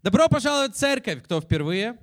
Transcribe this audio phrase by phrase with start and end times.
[0.00, 1.98] Добро пожаловать в церковь, кто впервые.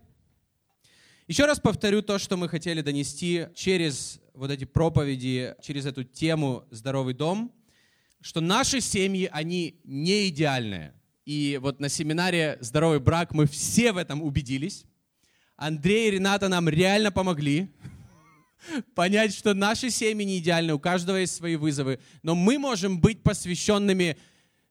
[1.28, 6.66] Еще раз повторю то, что мы хотели донести через вот эти проповеди, через эту тему
[6.72, 7.54] «Здоровый дом»,
[8.20, 10.94] что наши семьи, они не идеальные.
[11.24, 14.84] И вот на семинаре «Здоровый брак» мы все в этом убедились.
[15.56, 17.70] Андрей и Рената нам реально помогли
[18.94, 23.24] понять, что наши семьи не идеальны, у каждого есть свои вызовы, но мы можем быть
[23.24, 24.18] посвященными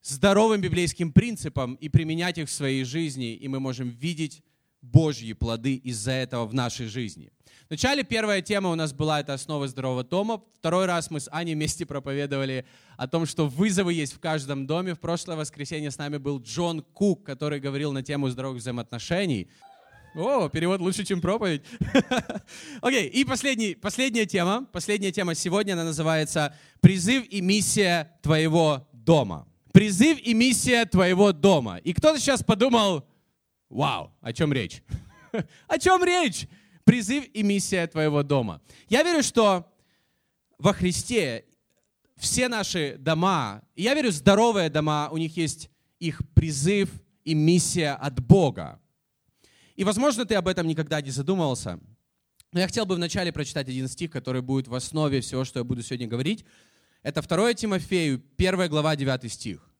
[0.04, 4.42] здоровым библейским принципам и применять их в своей жизни, и мы можем видеть
[4.82, 7.32] Божьи плоды из-за этого в нашей жизни.
[7.70, 10.42] Вначале первая тема у нас была это основа здорового дома.
[10.58, 12.66] Второй раз мы с Аней вместе проповедовали
[12.98, 14.94] о том, что вызовы есть в каждом доме.
[14.94, 19.48] В прошлое воскресенье с нами был Джон Кук, который говорил на тему здоровых взаимоотношений.
[20.14, 21.62] О, перевод лучше, чем проповедь.
[22.82, 24.66] Окей, okay, и последний, последняя тема.
[24.70, 29.48] Последняя тема сегодня, она называется «Призыв и миссия твоего дома».
[29.74, 31.78] Призыв и миссия твоего дома.
[31.78, 33.04] И кто-то сейчас подумал,
[33.68, 34.84] вау, о чем речь?
[35.66, 36.46] О чем речь?
[36.84, 38.62] Призыв и миссия твоего дома.
[38.88, 39.66] Я верю, что
[40.58, 41.44] во Христе
[42.16, 46.88] все наши дома, я верю, здоровые дома, у них есть их призыв
[47.24, 48.80] и миссия от Бога.
[49.74, 51.80] И, возможно, ты об этом никогда не задумывался.
[52.52, 55.64] Но я хотел бы вначале прочитать один стих, который будет в основе всего, что я
[55.64, 56.44] буду сегодня говорить.
[57.04, 59.70] Это 2 Тимофею, 1 глава, 9 стих.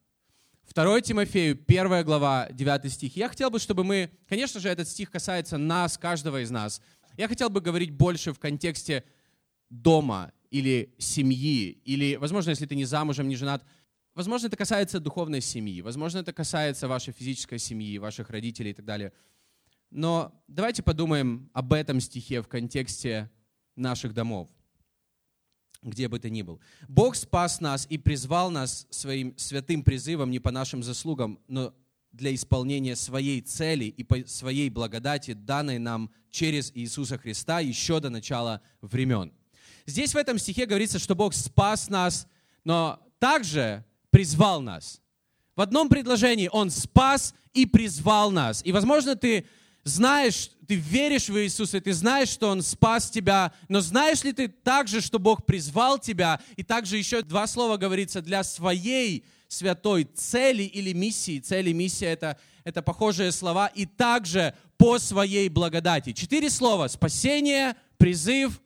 [0.74, 3.16] 2 Тимофею, 1 глава, 9 стих.
[3.16, 6.82] Я хотел бы, чтобы мы, конечно же, этот стих касается нас, каждого из нас.
[7.16, 9.04] Я хотел бы говорить больше в контексте
[9.70, 13.64] дома или семьи, или, возможно, если ты не замужем, не женат,
[14.14, 18.84] возможно, это касается духовной семьи, возможно, это касается вашей физической семьи, ваших родителей и так
[18.84, 19.14] далее.
[19.90, 23.30] Но давайте подумаем об этом стихе в контексте
[23.76, 24.50] наших домов
[25.84, 26.60] где бы ты ни был.
[26.88, 31.72] Бог спас нас и призвал нас своим святым призывом не по нашим заслугам, но
[32.10, 38.08] для исполнения своей цели и по своей благодати, данной нам через Иисуса Христа еще до
[38.08, 39.32] начала времен.
[39.86, 42.26] Здесь в этом стихе говорится, что Бог спас нас,
[42.64, 45.00] но также призвал нас.
[45.56, 48.62] В одном предложении Он спас и призвал нас.
[48.64, 49.44] И, возможно, ты
[49.84, 54.48] знаешь, ты веришь в Иисуса, ты знаешь, что Он спас тебя, но знаешь ли ты
[54.48, 60.62] также, что Бог призвал тебя, и также еще два слова говорится, для своей святой цели
[60.62, 61.38] или миссии.
[61.38, 66.12] Цели миссия это, это похожие слова, и также по своей благодати.
[66.12, 66.88] Четыре слова.
[66.88, 68.60] Спасение, призыв,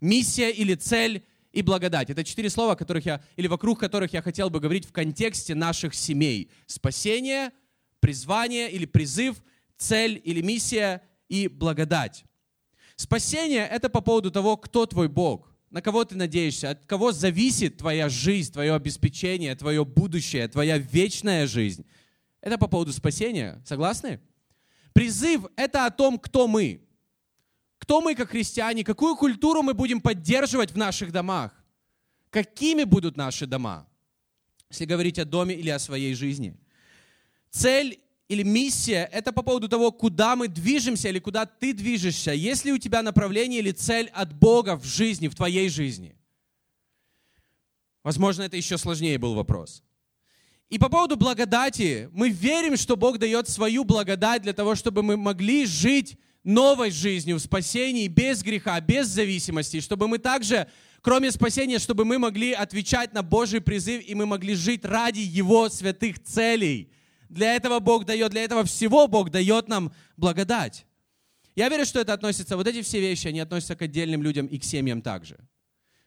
[0.00, 2.10] миссия или цель и благодать.
[2.10, 5.94] Это четыре слова, которых я, или вокруг которых я хотел бы говорить в контексте наших
[5.94, 6.50] семей.
[6.66, 7.50] Спасение,
[7.98, 9.36] призвание или призыв,
[9.80, 12.24] цель или миссия и благодать.
[12.96, 17.78] Спасение– это по поводу того, кто твой Бог, на кого ты надеешься, от кого зависит
[17.78, 21.86] твоя жизнь, твое обеспечение, твое будущее, твоя вечная жизнь.
[22.42, 23.62] Это по поводу спасения.
[23.64, 24.20] Согласны?
[24.92, 26.86] Призыв– это о том, кто мы.
[27.78, 31.52] Кто мы как христиане, какую культуру мы будем поддерживать в наших домах.
[32.28, 33.88] Какими будут наши дома,
[34.68, 36.56] если говорить о доме или о своей жизни.
[37.50, 37.98] Цель
[38.30, 42.30] или миссия– это по поводу того, куда мы движемся или куда ты движешься.
[42.30, 46.14] Есть ли у тебя направление или цель от Бога в жизни, в твоей жизни?
[48.04, 49.82] Возможно, это еще сложнее был вопрос.
[50.68, 55.16] И по поводу благодати, мы верим, что Бог дает свою благодать для того, чтобы мы
[55.16, 60.68] могли жить новой жизнью в спасении, без греха, без зависимости, чтобы мы также,
[61.02, 65.68] кроме спасения, чтобы мы могли отвечать на Божий призыв, и мы могли жить ради Его
[65.68, 66.92] святых целей–
[67.30, 70.84] для этого Бог дает, для этого всего Бог дает нам благодать.
[71.54, 74.58] Я верю, что это относится, вот эти все вещи, они относятся к отдельным людям и
[74.58, 75.38] к семьям также.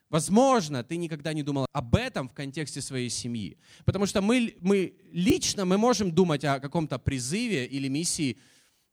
[0.10, 3.58] Возможно, ты никогда не думал об этом в контексте своей семьи.
[3.86, 8.38] Потому что мы, мы лично мы можем думать о каком-то призыве или миссии,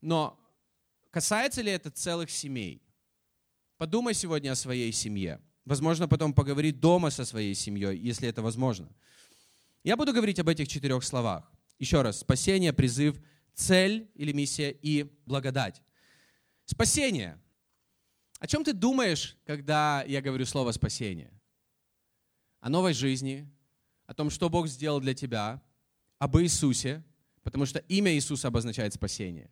[0.00, 0.38] но
[1.10, 2.80] касается ли это целых семей?
[3.76, 5.41] Подумай сегодня о своей семье.
[5.64, 8.88] Возможно, потом поговорить дома со своей семьей, если это возможно.
[9.84, 11.50] Я буду говорить об этих четырех словах.
[11.80, 13.16] Еще раз, спасение, призыв,
[13.54, 15.82] цель или миссия и благодать.
[16.66, 17.41] Спасение.
[18.38, 21.32] О чем ты думаешь, когда я говорю слово спасение?
[22.60, 23.50] О новой жизни,
[24.04, 25.62] о том, что Бог сделал для тебя,
[26.18, 27.03] об Иисусе,
[27.42, 29.50] потому что имя Иисуса обозначает спасение.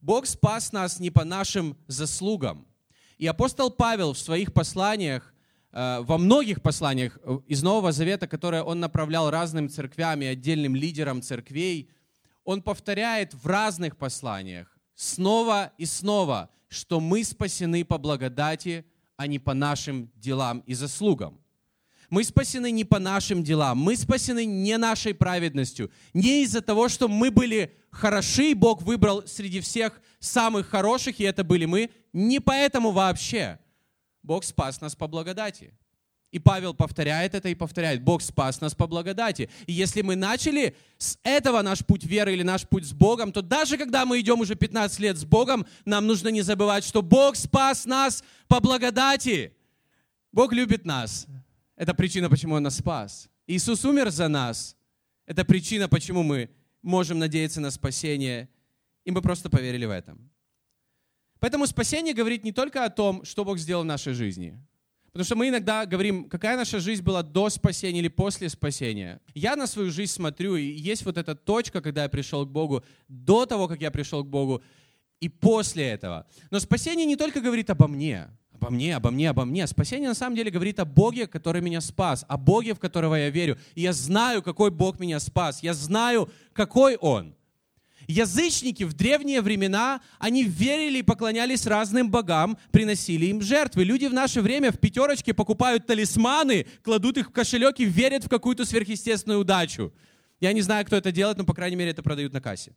[0.00, 2.64] Бог спас нас не по нашим заслугам.
[3.18, 5.33] И апостол Павел в своих посланиях
[6.02, 11.20] во многих посланиях э, из Нового Завета, которые он направлял разным церквям и отдельным лидерам
[11.20, 11.90] церквей,
[12.44, 18.84] он повторяет в разных посланиях снова и снова, что мы спасены по благодати,
[19.16, 21.40] а не по нашим делам и заслугам.
[22.08, 27.08] Мы спасены не по нашим делам, мы спасены не нашей праведностью, не из-за того, что
[27.08, 31.90] мы были хороши, Бог выбрал среди всех самых хороших, и это были мы.
[32.12, 33.58] Не поэтому вообще.
[34.24, 35.72] Бог спас нас по благодати.
[36.32, 38.02] И Павел повторяет это и повторяет.
[38.02, 39.48] Бог спас нас по благодати.
[39.66, 43.40] И если мы начали с этого наш путь веры или наш путь с Богом, то
[43.40, 47.36] даже когда мы идем уже 15 лет с Богом, нам нужно не забывать, что Бог
[47.36, 49.52] спас нас по благодати.
[50.32, 51.28] Бог любит нас.
[51.76, 53.28] Это причина, почему Он нас спас.
[53.46, 54.76] Иисус умер за нас.
[55.26, 56.50] Это причина, почему мы
[56.82, 58.48] можем надеяться на спасение.
[59.04, 60.30] И мы просто поверили в этом.
[61.44, 64.58] Поэтому спасение говорит не только о том, что Бог сделал в нашей жизни–
[65.12, 69.20] Потому что мы иногда говорим, какая наша жизнь была до спасения или после спасения.
[69.32, 72.82] Я на свою жизнь смотрю, и есть вот эта точка, когда я пришел к Богу,
[73.06, 74.60] до того, как я пришел к Богу,
[75.20, 76.26] и после этого.
[76.50, 79.66] Но спасение не только говорит обо мне, обо мне, обо мне, обо мне.
[79.68, 83.30] Спасение на самом деле говорит о Боге, который меня спас, о Боге, в которого я
[83.30, 83.56] верю.
[83.76, 85.62] И я знаю, какой Бог меня спас.
[85.62, 87.36] Я знаю, какой Он.
[88.06, 93.84] Язычники в древние времена, они верили и поклонялись разным богам, приносили им жертвы.
[93.84, 98.28] Люди в наше время в пятерочке покупают талисманы, кладут их в кошелек и верят в
[98.28, 99.92] какую-то сверхъестественную удачу.
[100.40, 102.74] Я не знаю, кто это делает, но, по крайней мере, это продают на кассе.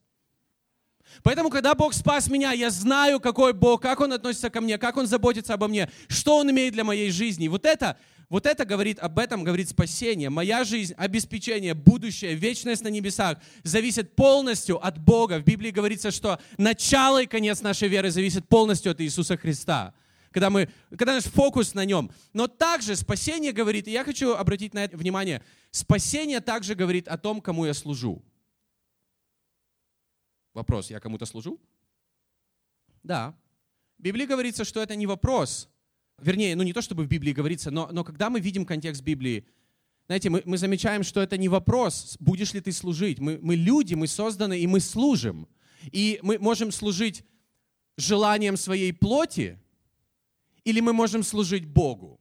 [1.24, 4.98] Поэтому, когда Бог спас меня, я знаю, какой Бог, как Он относится ко мне, как
[4.98, 7.48] Он заботится обо мне, что Он имеет для моей жизни.
[7.48, 7.98] Вот это
[8.30, 10.30] вот это говорит, об этом говорит спасение.
[10.30, 15.40] Моя жизнь, обеспечение, будущее, вечность на небесах зависит полностью от Бога.
[15.40, 19.94] В Библии говорится, что начало и конец нашей веры зависит полностью от Иисуса Христа.
[20.32, 22.12] Когда, мы, когда наш фокус на нем.
[22.34, 27.18] Но также спасение говорит, и я хочу обратить на это внимание, спасение также говорит о
[27.18, 28.22] том, кому я служу.
[30.58, 31.60] Вопрос, я кому-то служу?
[33.04, 33.36] Да.
[34.00, 35.70] В Библии говорится, что это не вопрос,
[36.20, 39.46] Вернее, ну не то, чтобы в Библии говорится, но, но когда мы видим контекст Библии,
[40.08, 43.20] знаете, мы, мы замечаем, что это не вопрос, будешь ли ты служить.
[43.20, 45.48] Мы, мы люди, мы созданы, и мы служим.
[45.92, 47.24] И мы можем служить
[47.98, 49.60] желанием своей плоти,
[50.64, 52.20] или мы можем служить Богу.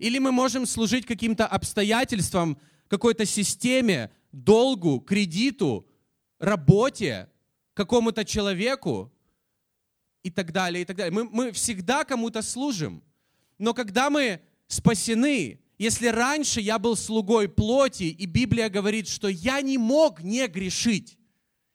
[0.00, 2.58] Или мы можем служить каким-то обстоятельствам,
[2.88, 5.86] какой-то системе, долгу, кредиту,
[6.38, 7.28] работе,
[7.74, 9.12] какому-то человеку,
[10.26, 11.12] и так далее, и так далее.
[11.12, 13.02] Мы, мы всегда кому-то служим.
[13.58, 19.60] Но когда мы спасены, если раньше я был слугой плоти, и Библия говорит, что я
[19.60, 21.16] не мог не грешить,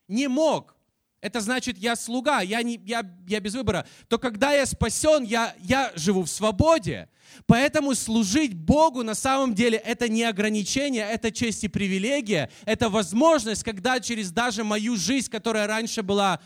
[0.10, 0.76] не мог,
[1.22, 5.56] это значит, я слуга, я, не, я, я без выбора, то когда я спасен, я,
[5.60, 7.10] я живу в свободе.
[7.46, 13.64] Поэтому служить Богу на самом деле это не ограничение, это честь и привилегия, это возможность,
[13.64, 16.42] когда через даже мою жизнь, которая раньше была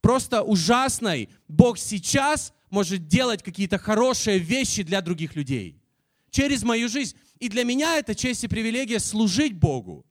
[0.00, 5.80] просто ужасной, Бог сейчас может делать какие-то хорошие вещи для других людей.
[6.30, 7.16] Через мою жизнь.
[7.38, 10.04] И для меня это честь и привилегия служить Богу.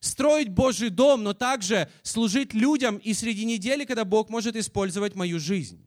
[0.00, 5.40] Строить Божий дом, но также служить людям и среди недели, когда Бог может использовать мою
[5.40, 5.84] жизнь.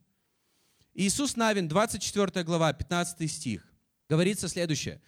[0.93, 3.65] Иисус Навин, 24 глава, 15 стих.
[4.09, 5.01] Говорится следующее.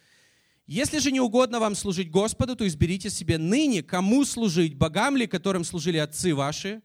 [0.66, 5.26] «Если же не угодно вам служить Господу, то изберите себе ныне, кому служить, богам ли,
[5.26, 6.80] которым служили отцы ваши,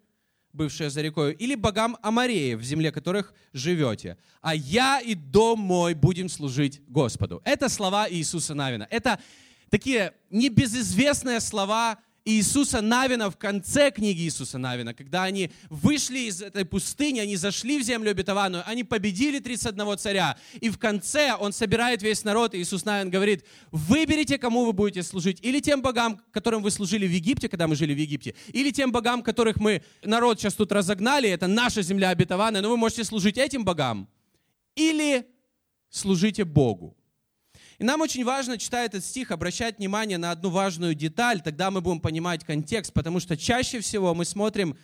[0.51, 4.17] бывшая за рекою, или богам Амареев, в земле которых живете.
[4.41, 7.41] А я и дом мой будем служить Господу.
[7.45, 8.85] Это слова Иисуса Навина.
[8.89, 9.21] Это
[9.69, 11.99] такие небезызвестные слова
[12.29, 17.79] Иисуса Навина в конце книги Иисуса Навина, когда они вышли из этой пустыни, они зашли
[17.79, 22.61] в землю обетованную, они победили 31 царя, и в конце он собирает весь народ, и
[22.61, 27.11] Иисус Навин говорит, выберите, кому вы будете служить, или тем богам, которым вы служили в
[27.11, 31.29] Египте, когда мы жили в Египте, или тем богам, которых мы, народ сейчас тут разогнали,
[31.29, 34.07] это наша земля обетованная, но вы можете служить этим богам,
[34.75, 35.25] или
[35.89, 36.98] служите Богу.
[37.79, 41.79] И нам очень важно, читая этот стих, обращать внимание на одну важную деталь, тогда мы
[41.79, 44.77] будем понимать контекст, потому что чаще всего мы смотрим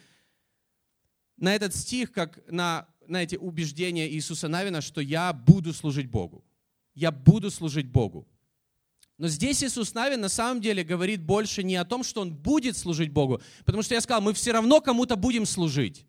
[1.36, 6.46] на этот стих как на, на эти убеждения Иисуса Навина, что я буду служить Богу.
[6.94, 8.26] Я буду служить Богу.
[9.18, 12.78] Но здесь Иисус Навин на самом деле говорит больше не о том, что Он будет
[12.78, 16.06] служить Богу, потому что я сказал, мы все равно кому-то будем служить.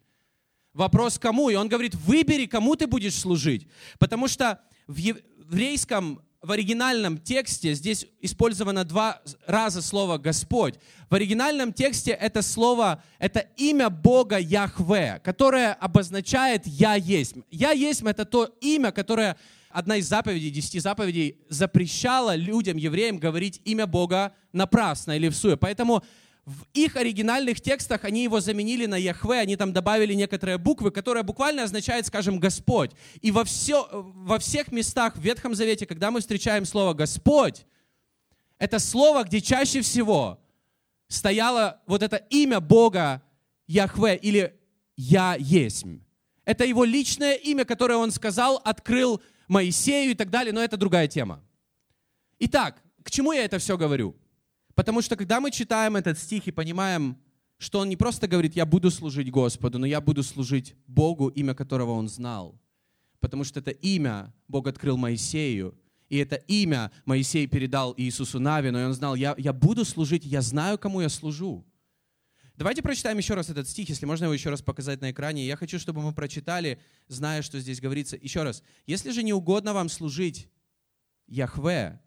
[0.72, 1.50] Вопрос кому?
[1.50, 3.66] И Он говорит, выбери, кому ты будешь служить.
[3.98, 10.76] Потому что в еврейском в оригинальном тексте здесь использовано два раза слово «Господь».
[11.10, 17.34] В оригинальном тексте это слово, это имя Бога Яхве, которое обозначает «Я есть».
[17.50, 19.36] «Я есть»— это то имя, которое
[19.70, 25.56] одна из заповедей, десяти заповедей, запрещала людям, евреям, говорить имя Бога напрасно или в суе.
[25.56, 26.04] Поэтому
[26.46, 31.24] в их оригинальных текстах они его заменили на Яхве, они там добавили некоторые буквы, которые
[31.24, 32.92] буквально означают, скажем, Господь.
[33.20, 37.66] И во, все, во всех местах в Ветхом Завете, когда мы встречаем слово Господь,
[38.58, 40.40] это слово, где чаще всего
[41.08, 43.22] стояло вот это имя Бога
[43.66, 44.54] Яхве или
[44.96, 45.84] Я есть.
[46.44, 51.08] Это его личное имя, которое он сказал, открыл Моисею и так далее, но это другая
[51.08, 51.42] тема.
[52.38, 54.16] Итак, к чему я это все говорю?
[54.76, 57.16] Потому что когда мы читаем этот стих и понимаем,
[57.58, 61.54] что он не просто говорит, я буду служить Господу, но я буду служить Богу, имя
[61.54, 62.60] которого он знал.
[63.18, 65.74] Потому что это имя Бог открыл Моисею,
[66.10, 70.42] и это имя Моисей передал Иисусу Навину, и он знал, я, я буду служить, я
[70.42, 71.66] знаю, кому я служу.
[72.54, 75.46] Давайте прочитаем еще раз этот стих, если можно его еще раз показать на экране.
[75.46, 76.78] Я хочу, чтобы мы прочитали,
[77.08, 78.16] зная, что здесь говорится.
[78.16, 78.62] Еще раз.
[78.86, 80.48] Если же не угодно вам служить
[81.26, 82.00] Яхве,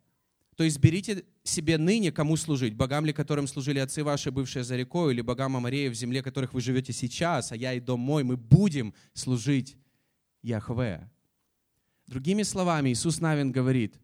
[0.59, 2.75] то изберите себе ныне, кому служить.
[2.75, 6.53] Богам ли, которым служили отцы ваши, бывшие за рекой, или богам Амарея в земле, которых
[6.53, 9.77] вы живете сейчас, а я и дом мой, мы будем служить
[10.41, 11.09] Яхве.
[12.07, 14.01] Другими словами, Иисус Навин говорит,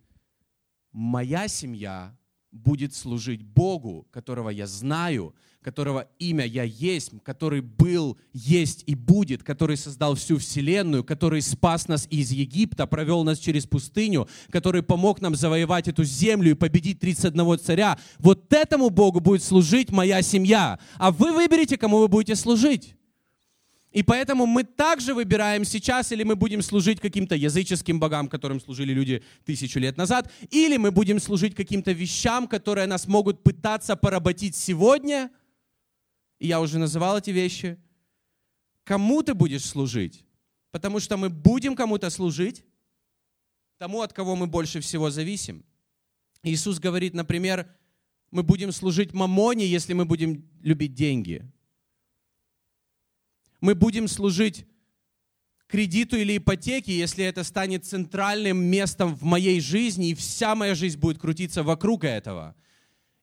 [0.93, 2.17] моя семья
[2.55, 9.43] будет служить Богу, которого я знаю, которого имя я есть, который был, есть и будет,
[9.43, 15.21] который создал всю вселенную, который спас нас из Египта, провел нас через пустыню, который помог
[15.21, 17.97] нам завоевать эту землю и победить 31 царя.
[18.19, 20.79] Вот этому Богу будет служить моя семья.
[20.97, 22.95] А вы выберете, кому вы будете служить.
[23.95, 28.91] И поэтому мы также выбираем сейчас, или мы будем служить каким-то языческим богам, которым служили
[28.91, 34.53] люди тысячу лет назад, или мы будем служить каким-то вещам, которые нас могут пытаться поработить
[34.53, 35.31] сегодня.
[36.39, 37.77] И я уже называл эти вещи.
[38.83, 40.25] Кому ты будешь служить?
[40.71, 42.65] Потому что мы будем кому-то служить,
[43.77, 45.63] тому, от кого мы больше всего зависим.
[46.43, 47.73] Иисус говорит, например,
[48.29, 51.49] мы будем служить мамоне, если мы будем любить деньги–
[53.65, 54.67] мы будем служить
[55.67, 60.99] кредиту или ипотеке, если это станет центральным местом в моей жизни, и вся моя жизнь
[60.99, 62.55] будет крутиться вокруг этого.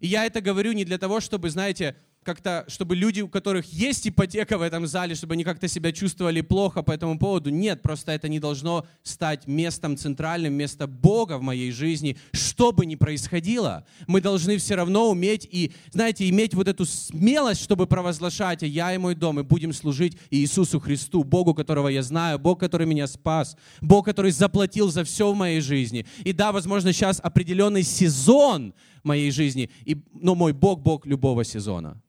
[0.00, 4.06] И я это говорю не для того, чтобы, знаете, как-то, чтобы люди, у которых есть
[4.06, 7.50] ипотека в этом зале, чтобы они как-то себя чувствовали плохо по этому поводу.
[7.50, 12.86] Нет, просто это не должно стать местом центральным, место Бога в моей жизни, что бы
[12.86, 13.84] ни происходило.
[14.06, 18.94] Мы должны все равно уметь и, знаете, иметь вот эту смелость, чтобы провозглашать, а я
[18.94, 23.06] и мой дом, и будем служить Иисусу Христу, Богу, которого я знаю, Бог, который меня
[23.06, 26.06] спас, Бог, который заплатил за все в моей жизни.
[26.24, 32.01] И да, возможно, сейчас определенный сезон моей жизни, и, но мой Бог, Бог любого сезона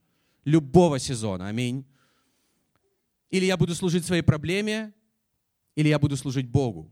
[0.46, 1.48] любого сезона.
[1.48, 1.86] Аминь.
[3.30, 4.94] Или я буду служить своей проблеме,
[5.76, 6.92] или я буду служить Богу.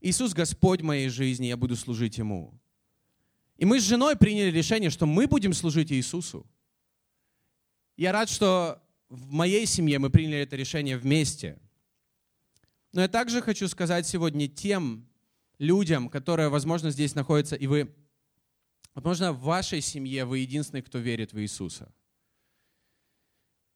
[0.00, 2.52] Иисус Господь моей жизни, я буду служить Ему.
[3.56, 6.46] И мы с женой приняли решение, что мы будем служить Иисусу.
[7.96, 11.58] Я рад, что в моей семье мы приняли это решение вместе.
[12.92, 15.08] Но я также хочу сказать сегодня тем
[15.58, 17.94] людям, которые, возможно, здесь находятся, и вы,
[18.94, 21.90] возможно, в вашей семье вы единственный, кто верит в Иисуса–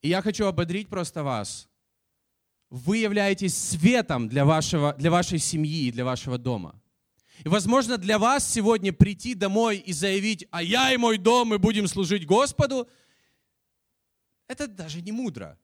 [0.02, 1.68] и я хочу ободрить просто вас.
[2.70, 6.80] Вы являетесь светом для, вашего, для вашей семьи и для вашего дома.
[7.44, 11.58] И, возможно, для вас сегодня прийти домой и заявить, а я и мой дом, мы
[11.58, 12.88] будем служить Господу,
[14.46, 15.58] это даже не мудро.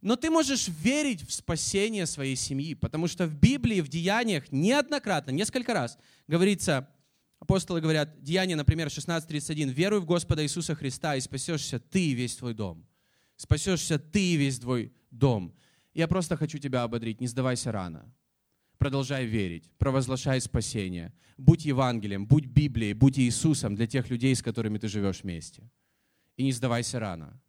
[0.00, 5.30] Но ты можешь верить в спасение своей семьи, потому что в Библии, в Деяниях неоднократно,
[5.30, 6.88] несколько раз говорится,
[7.38, 12.36] апостолы говорят, Деяния, например, 16.31, «Веруй в Господа Иисуса Христа, и спасешься ты и весь
[12.36, 12.86] твой дом»
[13.42, 15.52] спасешься ты и весь твой дом.
[15.94, 18.14] Я просто хочу тебя ободрить, не сдавайся рано.
[18.78, 21.12] Продолжай верить, провозглашай спасение.
[21.36, 25.70] Будь Евангелием, будь Библией, будь Иисусом для тех людей, с которыми ты живешь вместе.
[26.36, 27.40] И не сдавайся рано.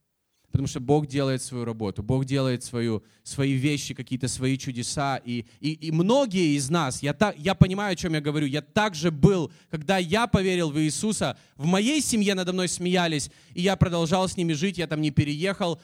[0.54, 5.18] Потому что Бог делает свою работу, Бог делает свою, свои вещи, какие-то свои чудеса.
[5.26, 8.62] И, и, и многие из нас, я, так, я понимаю, о чем я говорю, я
[8.62, 13.76] также был, когда я поверил в Иисуса, в моей семье надо мной смеялись, и я
[13.76, 15.82] продолжал с ними жить, я там не переехал.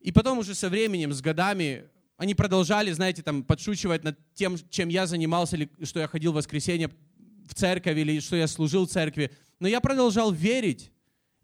[0.00, 1.84] И потом уже со временем, с годами,
[2.16, 6.34] они продолжали, знаете, там подшучивать над тем, чем я занимался, или что я ходил в
[6.34, 6.90] воскресенье
[7.46, 9.30] в церковь, или что я служил в церкви.
[9.60, 10.90] Но я продолжал верить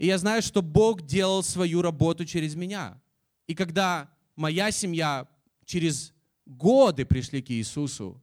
[0.00, 2.98] и я знаю, что Бог делал свою работу через меня.
[3.46, 5.28] И когда моя семья
[5.66, 6.14] через
[6.46, 8.18] годы пришли к Иисусу,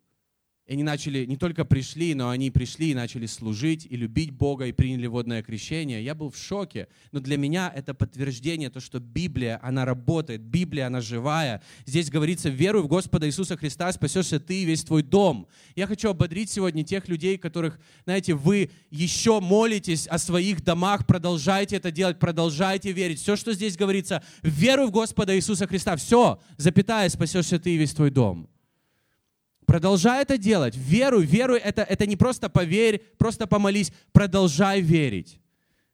[0.68, 4.66] и они начали, не только пришли, но они пришли и начали служить и любить Бога
[4.66, 6.04] и приняли водное крещение.
[6.04, 6.90] Я был в шоке.
[7.14, 11.64] Но для меня это подтверждение, то, что Библия, она работает, Библия, она живая.
[11.86, 15.48] Здесь говорится, веруй в Господа Иисуса Христа, спасешься ты и весь твой дом.
[15.78, 21.78] Я хочу ободрить сегодня тех людей, которых, знаете, вы еще молитесь о своих домах, продолжайте
[21.78, 23.22] это делать, продолжайте верить.
[23.22, 25.96] Все, что здесь говорится, веруй в Господа Иисуса Христа.
[25.96, 28.50] Все, запятая, спасешься ты и весь твой дом.
[29.68, 30.76] Продолжай это делать.
[30.78, 31.60] Веруй, веруй.
[31.60, 33.92] Это, это не просто поверь, просто помолись.
[34.14, 35.40] Продолжай верить,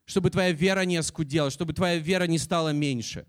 [0.05, 3.25] чтобы твоя вера не оскудела, чтобы твоя вера не стала меньше.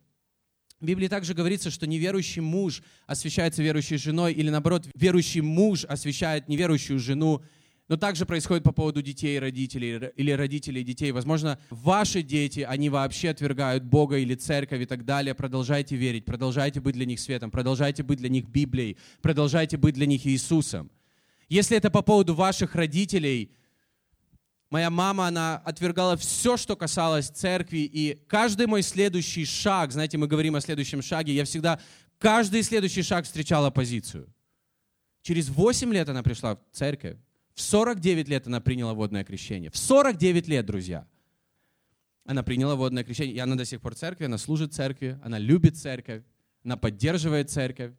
[0.80, 6.46] В Библии также говорится, что неверующий муж освящается верующей женой, или наоборот, верующий муж освящает
[6.46, 7.42] неверующую жену.
[7.88, 11.12] Но также происходит по поводу детей и родителей, или родителей и детей.
[11.12, 15.34] Возможно, ваши дети, они вообще отвергают Бога или церковь и так далее.
[15.34, 20.06] Продолжайте верить, продолжайте быть для них светом, продолжайте быть для них Библией, продолжайте быть для
[20.06, 20.90] них Иисусом.
[21.50, 23.52] Если это по поводу ваших родителей,
[24.70, 30.26] моя мама, она отвергала все, что касалось церкви, и каждый мой следующий шаг, знаете, мы
[30.26, 31.78] говорим о следующем шаге, я всегда,
[32.16, 34.32] каждый следующий шаг встречал оппозицию.
[35.20, 37.18] Через 8 лет она пришла в церковь,
[37.54, 39.70] в 49 лет она приняла водное крещение.
[39.70, 41.06] В 49 лет, друзья.
[42.24, 45.38] Она приняла водное крещение, и она до сих пор в церкви, она служит церкви, она
[45.38, 46.22] любит церковь,
[46.64, 47.92] она поддерживает церковь.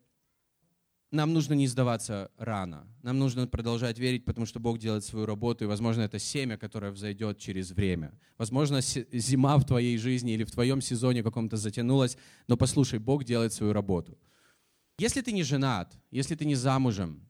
[1.11, 2.87] Нам нужно не сдаваться рано.
[3.03, 6.91] Нам нужно продолжать верить, потому что Бог делает свою работу, и, возможно, это семя, которое
[6.91, 8.19] взойдет через время.
[8.37, 13.53] Возможно, зима в твоей жизни или в твоем сезоне каком-то затянулась, но послушай, Бог делает
[13.53, 14.17] свою работу.
[14.97, 17.29] Если ты не женат, если ты не замужем,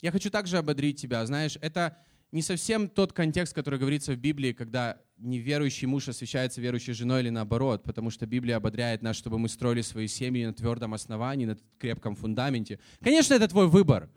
[0.00, 1.24] я хочу также ободрить тебя.
[1.26, 1.96] Знаешь, это
[2.30, 7.30] не совсем тот контекст, который говорится в Библии, когда неверующий муж освещается верующей женой или
[7.30, 11.56] наоборот, потому что Библия ободряет нас, чтобы мы строили свои семьи на твердом основании, на
[11.78, 12.78] крепком фундаменте.
[13.02, 14.10] Конечно, это твой выбор.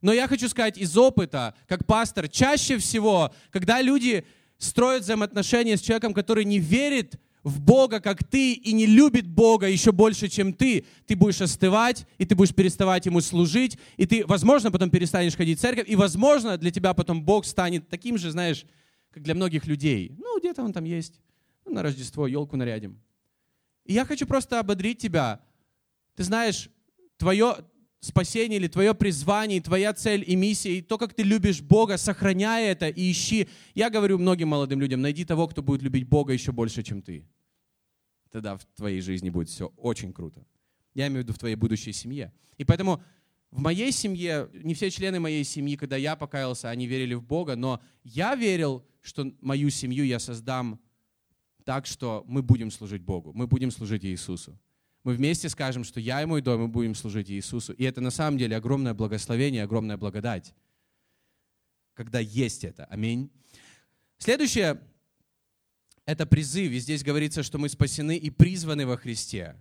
[0.00, 4.24] Но я хочу сказать из опыта, как пастор, чаще всего, когда люди
[4.56, 9.68] строят взаимоотношения с человеком, который не верит в Бога, как ты, и не любит Бога
[9.68, 14.24] еще больше, чем ты, ты будешь остывать, и ты будешь переставать Ему служить, и ты,
[14.26, 18.30] возможно, потом перестанешь ходить в церковь, и, возможно, для тебя потом Бог станет таким же,
[18.30, 18.64] знаешь,
[19.10, 20.12] как для многих людей.
[20.18, 21.20] Ну, где-то он там есть.
[21.64, 23.00] Ну, на Рождество елку нарядим.
[23.84, 25.40] И я хочу просто ободрить тебя.
[26.14, 26.68] Ты знаешь,
[27.16, 27.56] твое
[28.00, 32.66] спасение или твое призвание, твоя цель и миссия, и то, как ты любишь Бога, сохраняй
[32.66, 33.48] это и ищи.
[33.74, 37.24] Я говорю многим молодым людям, найди того, кто будет любить Бога еще больше, чем ты
[38.30, 40.44] тогда в твоей жизни будет все очень круто.
[40.94, 42.32] Я имею в виду в твоей будущей семье.
[42.56, 43.02] И поэтому
[43.50, 47.56] в моей семье, не все члены моей семьи, когда я покаялся, они верили в Бога,
[47.56, 50.80] но я верил, что мою семью я создам
[51.64, 54.58] так, что мы будем служить Богу, мы будем служить Иисусу.
[55.04, 57.72] Мы вместе скажем, что я и мой дом, мы будем служить Иисусу.
[57.72, 60.54] И это на самом деле огромное благословение, огромная благодать,
[61.94, 62.84] когда есть это.
[62.86, 63.30] Аминь.
[64.18, 64.80] Следующее,
[66.08, 66.72] это призыв.
[66.72, 69.54] И здесь говорится, что мы спасены и призваны во Христе.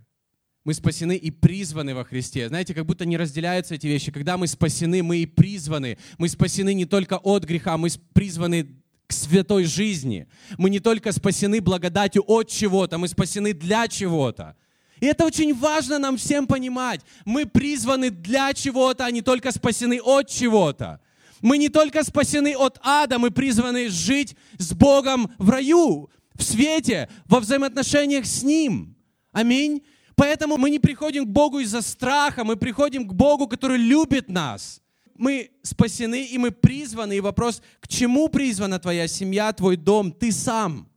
[0.64, 2.48] Мы спасены и призваны во Христе.
[2.48, 4.14] Знаете, как будто не разделяются эти вещи.
[4.14, 5.98] Когда мы спасены, мы и призваны.
[6.18, 8.70] Мы спасены не только от греха, мы призваны
[9.08, 10.28] к святой жизни.
[10.58, 14.56] Мы не только спасены благодатью от чего-то, мы спасены для чего-то.
[15.02, 17.02] И это очень важно нам всем понимать.
[17.26, 21.02] Мы призваны для чего-то, а не только спасены от чего-то.
[21.42, 27.10] Мы не только спасены от ада, мы призваны жить с Богом в раю в свете,
[27.26, 28.95] во взаимоотношениях с Ним.
[29.32, 29.84] Аминь.
[30.15, 34.82] Поэтому мы не приходим к Богу из-за страха, мы приходим к Богу, который любит нас.
[35.15, 37.17] Мы спасены и мы призваны.
[37.17, 40.88] И вопрос, к чему призвана твоя семья, твой дом, ты сам?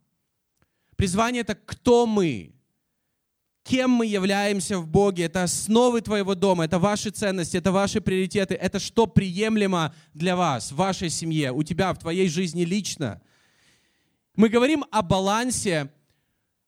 [0.96, 2.54] Призвание это кто мы?
[3.62, 5.24] Кем мы являемся в Боге?
[5.24, 10.72] Это основы твоего дома, это ваши ценности, это ваши приоритеты, это что приемлемо для вас,
[10.72, 13.20] в вашей семье, у тебя, в твоей жизни лично.
[14.40, 15.92] Мы говорим о балансе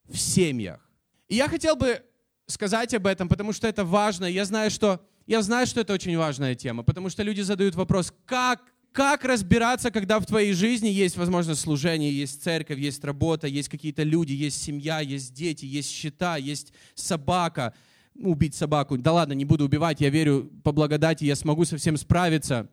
[0.07, 0.87] в семьях.
[1.27, 2.03] И я хотел бы
[2.45, 4.27] сказать об этом, потому что это важно.
[4.27, 8.13] Я знаю, что, я знаю, что это очень важная тема, потому что люди задают вопрос,
[8.27, 8.61] как,
[8.93, 14.03] как разбираться, когда в твоей жизни есть, возможно, служение, есть церковь, есть работа, есть какие-то
[14.03, 17.73] люди, есть семья, есть дети, есть счета, есть собака.
[18.15, 18.99] Убить собаку.
[18.99, 22.69] Да ладно, не буду убивать, я верю по благодати, я смогу со всем справиться.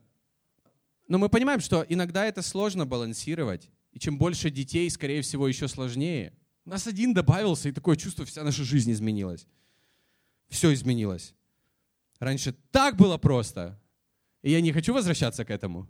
[1.08, 3.70] Но мы понимаем, что иногда это сложно балансировать.
[3.92, 6.34] И чем больше детей, скорее всего, еще сложнее.
[6.66, 9.48] У нас один добавился, и такое чувство, вся наша жизнь изменилась.
[10.50, 11.34] Все изменилось.
[12.20, 13.80] Раньше так было просто.
[14.42, 15.90] И я не хочу возвращаться к этому.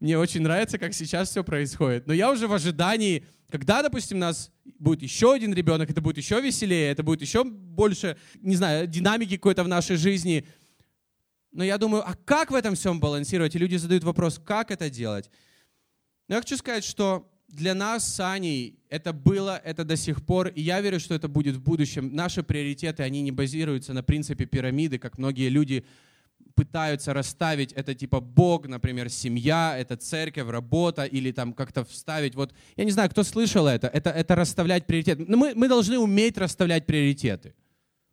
[0.00, 2.06] Мне очень нравится, как сейчас все происходит.
[2.06, 6.18] Но я уже в ожидании, когда, допустим, у нас будет еще один ребенок, это будет
[6.18, 10.46] еще веселее, это будет еще больше, не знаю, динамики какой-то в нашей жизни.
[11.52, 13.54] Но я думаю, а как в этом всем балансировать?
[13.54, 15.30] И люди задают вопрос, как это делать?
[16.28, 20.48] Но я хочу сказать, что для нас с Аней это было, это до сих пор,
[20.48, 22.14] и я верю, что это будет в будущем.
[22.14, 25.84] Наши приоритеты, они не базируются на принципе пирамиды, как многие люди
[26.54, 32.34] пытаются расставить это типа Бог, например, семья, это церковь, работа, или там как-то вставить.
[32.34, 35.24] Вот, я не знаю, кто слышал это, это, это расставлять приоритеты.
[35.28, 37.54] Но мы, мы должны уметь расставлять приоритеты.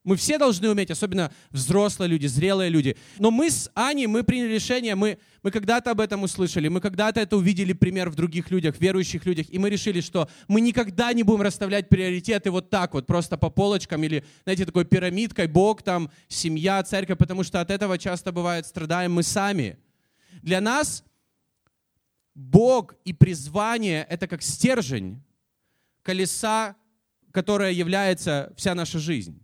[0.04, 2.98] Мы все должны уметь, особенно взрослые люди, зрелые люди.
[3.20, 7.22] Но мы с Аней, мы приняли решение, мы, мы когда-то об этом услышали, мы когда-то
[7.22, 11.24] это увидели пример в других людях, верующих людях, и мы решили, что мы никогда не
[11.24, 16.12] будем расставлять приоритеты вот так вот, просто по полочкам или, знаете, такой пирамидкой, Бог там,
[16.28, 19.78] семья, церковь, потому что от этого часто бывает страдаем мы сами.
[20.42, 21.06] Для нас
[22.36, 25.24] Бог и призвание— это как стержень
[26.02, 26.76] колеса,
[27.32, 29.42] которое является вся наша жизнь.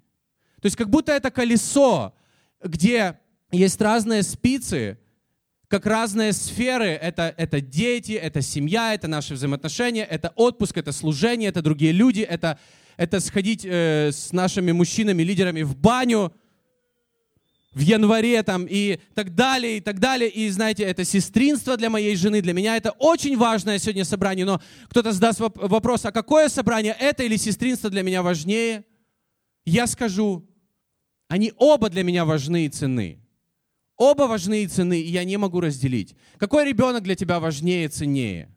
[0.61, 2.13] То есть как будто это колесо,
[2.63, 3.19] где
[3.51, 4.97] есть разные спицы,
[5.69, 6.87] как разные сферы.
[6.87, 12.21] Это, это дети, это семья, это наши взаимоотношения, это отпуск, это служение, это другие люди,
[12.21, 12.59] это,
[12.97, 16.33] это сходить э, с нашими мужчинами, лидерами в баню
[17.71, 20.29] в январе там и так далее, и так далее.
[20.29, 24.45] И знаете, это сестринство для моей жены, для меня это очень важное сегодня собрание.
[24.45, 28.85] Но кто-то задаст вопрос, а какое собрание, это или сестринство для меня важнее?
[29.65, 30.48] Я скажу,
[31.29, 33.19] они оба для меня важны и ценны.
[33.95, 36.15] Оба важны и ценны, и я не могу разделить.
[36.37, 38.49] Какой ребенок для тебя важнее и ценнее?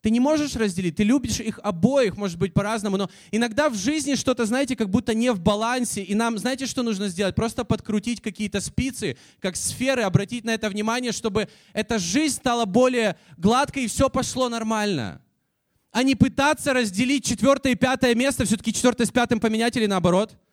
[0.00, 4.14] Ты не можешь разделить, ты любишь их обоих, может быть, по-разному, но иногда в жизни
[4.14, 7.34] что-то, знаете, как будто не в балансе, и нам, знаете, что нужно сделать?
[7.34, 13.16] Просто подкрутить какие-то спицы, как сферы, обратить на это внимание, чтобы эта жизнь стала более
[13.36, 15.20] гладкой и все пошло нормально.
[15.90, 20.38] А не пытаться разделить четвертое и пятое место, все-таки четвертое с пятым поменять или наоборот–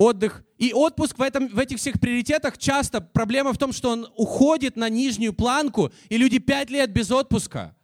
[0.00, 0.42] отдых.
[0.56, 4.76] И отпуск в, этом, в этих всех приоритетах часто проблема в том, что он уходит
[4.76, 7.76] на нижнюю планку, и люди пять лет без отпуска.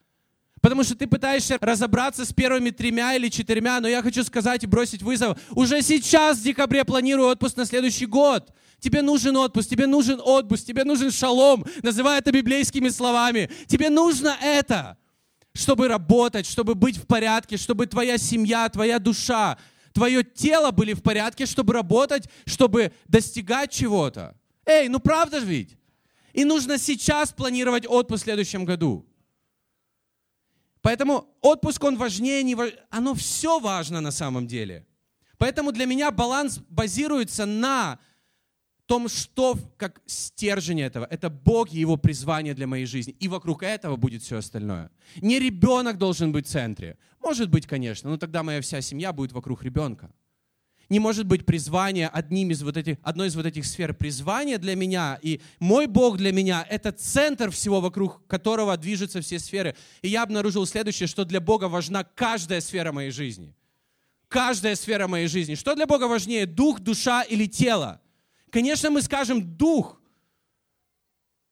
[0.63, 4.67] Потому что ты пытаешься разобраться с первыми тремя или четырьмя, но я хочу сказать и
[4.67, 5.39] бросить вызов.
[5.51, 8.51] Уже сейчас в декабре планирую отпуск на следующий год.
[8.81, 13.51] Тебе нужен отпуск, тебе нужен отпуск, тебе нужен шалом, называя это библейскими словами.
[13.67, 14.97] Тебе нужно это,
[15.53, 19.59] чтобы работать, чтобы быть в порядке, чтобы твоя семья, твоя душа
[19.97, 24.37] твое тело были в порядке, чтобы работать, чтобы достигать чего-то.
[24.67, 25.79] Эй, ну правда же ведь?
[26.35, 29.07] И нужно сейчас планировать отпуск в следующем году.
[30.83, 32.73] Поэтому отпуск, он важнее, не важ...
[32.91, 34.87] оно все важно на самом деле.
[35.39, 37.99] Поэтому для меня баланс базируется на
[38.87, 41.07] том, что как стержень этого.
[41.11, 43.15] Это Бог и Его призвание для моей жизни.
[43.19, 44.91] И вокруг этого будет все остальное.
[45.21, 46.97] Не ребенок должен быть в центре.
[47.21, 50.11] Может быть, конечно, но тогда моя вся семья будет вокруг ребенка.
[50.89, 53.93] Не может быть призвание одним из вот этих, одной из вот этих сфер.
[53.93, 59.41] Призвание для меня и мой Бог для меня— это центр всего, вокруг которого движутся все
[59.41, 59.75] сферы.
[60.03, 63.53] И я обнаружил следующее, что для Бога важна каждая сфера моей жизни.
[64.29, 65.57] Каждая сфера моей жизни.
[65.57, 68.01] Что для Бога важнее, дух, душа или тело?
[68.57, 70.01] Конечно, мы скажем дух,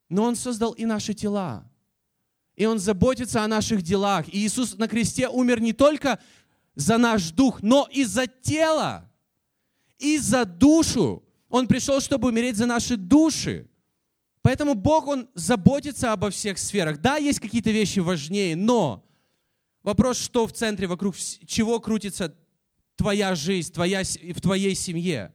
[0.08, 1.70] но Он создал и наши тела.
[2.56, 4.26] И Он заботится о наших делах.
[4.28, 6.18] И Иисус на кресте умер не только
[6.74, 9.12] за наш дух, но и за тело,
[9.98, 11.22] и за душу.
[11.50, 13.68] Он пришел, чтобы умереть за наши души.
[14.40, 17.02] Поэтому Бог, Он заботится обо всех сферах.
[17.02, 19.06] Да, есть какие-то вещи важнее, но
[19.82, 22.34] вопрос, что в центре, вокруг чего крутится
[22.96, 25.34] твоя жизнь, твоя, в твоей семье.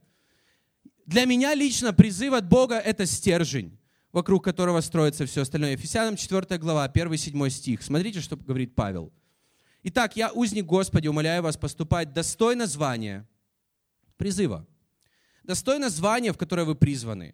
[1.09, 3.75] Для меня лично призыв от Бога— это стержень,
[4.11, 5.71] вокруг которого строится все остальное.
[5.71, 7.81] Ефесянам 4 глава, 1-7 стих.
[7.81, 9.11] Смотрите, что говорит Павел.
[9.81, 13.27] «Итак, я, узник Господи, умоляю вас поступать достойно звания,
[14.17, 14.67] призыва,
[15.41, 17.33] достойно звания, в которое вы призваны,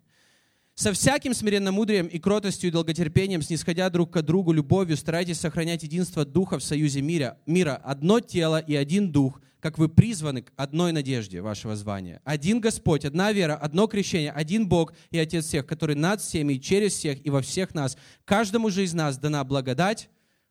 [0.76, 6.24] со всяким смиренномудрием и кротостью и долготерпением, снисходя друг к другу любовью, старайтесь сохранять единство
[6.24, 10.92] Духа в союзе мира, мира, одно тело и один Дух, как вы призваны к одной
[10.92, 12.22] надежде вашего звания.
[12.24, 16.62] Один Господь, одна вера, одно крещение, один Бог и Отец всех, который над всеми и
[16.62, 17.98] через всех и во всех нас.
[18.26, 20.08] Каждому же из нас дана благодать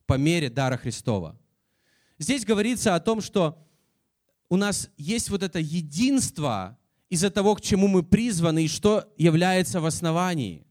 [0.07, 1.38] по мере дара Христова.
[2.18, 3.64] Здесь говорится о том, что
[4.48, 6.77] у нас есть вот это единство
[7.09, 10.66] из-за того, к чему мы призваны и что является в основании.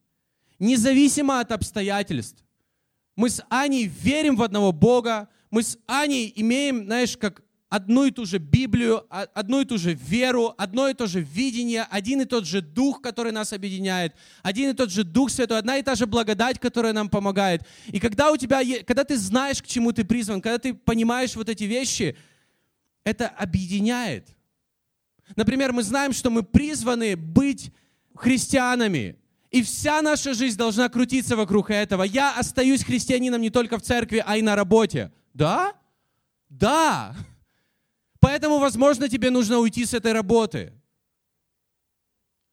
[0.59, 2.43] Независимо от обстоятельств.
[3.15, 7.41] Мы с Аней верим в одного Бога, мы с Аней имеем, знаешь, как
[7.73, 11.87] одну и ту же Библию, одну и ту же веру, одно и то же видение,
[11.89, 15.77] один и тот же Дух, который нас объединяет, один и тот же Дух Святой, одна
[15.77, 17.63] и та же благодать, которая нам помогает.
[17.87, 21.49] И когда у тебя, когда ты знаешь, к чему ты призван, когда ты понимаешь вот
[21.49, 22.15] эти вещи,
[23.03, 24.27] это объединяет.
[25.35, 27.71] Например, мы знаем, что мы призваны быть
[28.13, 29.15] христианами,
[29.49, 32.03] и вся наша жизнь должна крутиться вокруг этого.
[32.03, 35.11] Я остаюсь христианином не только в церкви, а и на работе.
[35.33, 35.73] Да?
[36.49, 37.15] Да.
[38.23, 40.71] Поэтому, возможно, тебе нужно уйти с этой работы.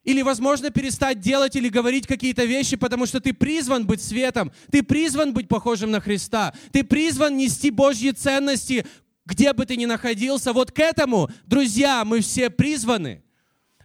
[0.02, 4.82] Или, возможно, перестать делать или говорить какие-то вещи, потому что ты призван быть светом, ты
[4.82, 8.84] призван быть похожим на Христа, ты призван нести Божьи ценности
[9.26, 10.52] где бы ты ни находился.
[10.52, 13.22] Вот к этому, друзья, мы все призваны.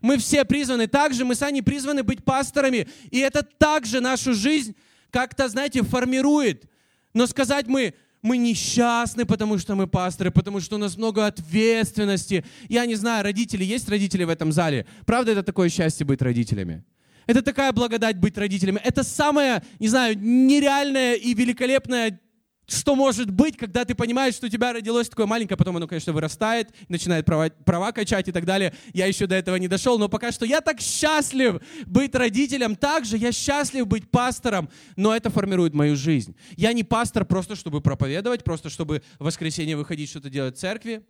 [0.02, 0.88] Мы все призваны.
[0.88, 2.88] Также мы сами призваны быть пасторами.
[3.12, 4.76] И это также нашу жизнь
[5.12, 6.68] как-то, знаете, формирует.
[7.14, 7.94] Но сказать мы,
[8.26, 12.44] мы несчастны, потому что мы пасторы, потому что у нас много ответственности.
[12.68, 14.88] Я не знаю, родители, есть родители в этом зале?
[15.06, 16.84] Правда, это такое счастье быть родителями?
[17.28, 18.82] Это такая благодать быть родителями.
[18.84, 22.20] Это самое, не знаю, нереальное и великолепное
[22.68, 26.14] что может быть, когда ты понимаешь, что у тебя родилось такое маленькое, потом оно, конечно,
[26.14, 28.74] вырастает, начинает права, права качать и так далее.
[28.94, 33.18] Я еще до этого не дошел, но пока что я так счастлив быть родителем, также
[33.18, 36.36] я счастлив быть пастором, но это формирует мою жизнь.
[36.56, 41.06] Я не пастор просто, чтобы проповедовать, просто чтобы в воскресенье выходить что-то делать в церкви,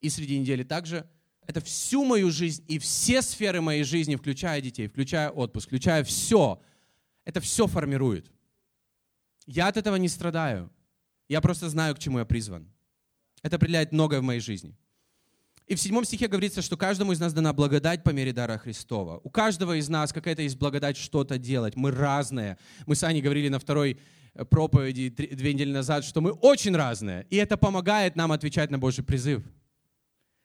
[0.00, 1.08] и среди недели также.
[1.46, 6.60] Это всю мою жизнь и все сферы моей жизни, включая детей, включая отпуск, включая все,
[7.24, 8.30] это все формирует.
[9.46, 10.70] Я от этого не страдаю.
[11.28, 12.70] Я просто знаю, к чему я призван.
[13.42, 14.76] Это определяет многое в моей жизни.
[15.66, 19.20] И в седьмом стихе говорится, что каждому из нас дана благодать по мере дара Христова.
[19.24, 21.74] У каждого из нас какая-то есть благодать что-то делать.
[21.74, 22.56] Мы разные.
[22.86, 23.98] Мы с Аней говорили на второй
[24.34, 27.26] э, проповеди две недели назад, что мы очень разные.
[27.30, 29.42] И это помогает нам отвечать на Божий призыв.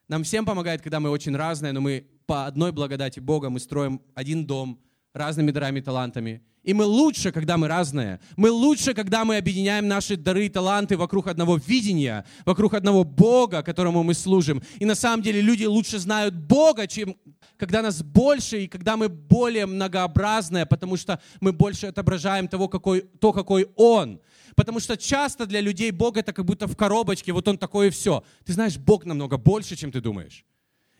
[0.07, 4.01] Нам всем помогает, когда мы очень разные, но мы по одной благодати Бога мы строим
[4.15, 4.81] один дом
[5.13, 6.41] разными дарами и талантами.
[6.63, 8.19] И мы лучше, когда мы разные.
[8.37, 13.63] Мы лучше, когда мы объединяем наши дары и таланты вокруг одного видения, вокруг одного Бога,
[13.63, 14.61] которому мы служим.
[14.79, 17.15] И на самом деле люди лучше знают Бога, чем
[17.57, 23.01] когда нас больше и когда мы более многообразные, потому что мы больше отображаем того, какой,
[23.01, 24.19] то, какой Он.
[24.55, 27.91] Потому что часто для людей Бог это как будто в коробочке, вот Он такое и
[27.91, 28.23] все.
[28.45, 30.45] Ты знаешь, Бог намного больше, чем ты думаешь.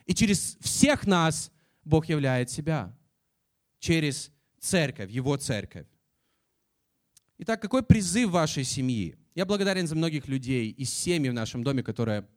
[0.08, 1.52] И через всех нас
[1.84, 2.96] Бог являет себя.
[3.82, 5.88] Через церковь, его церковь.
[7.40, 9.18] Итак, какой призыв вашей семьи?
[9.34, 12.28] Я благодарен за многих людей из семьи в нашем доме, которые,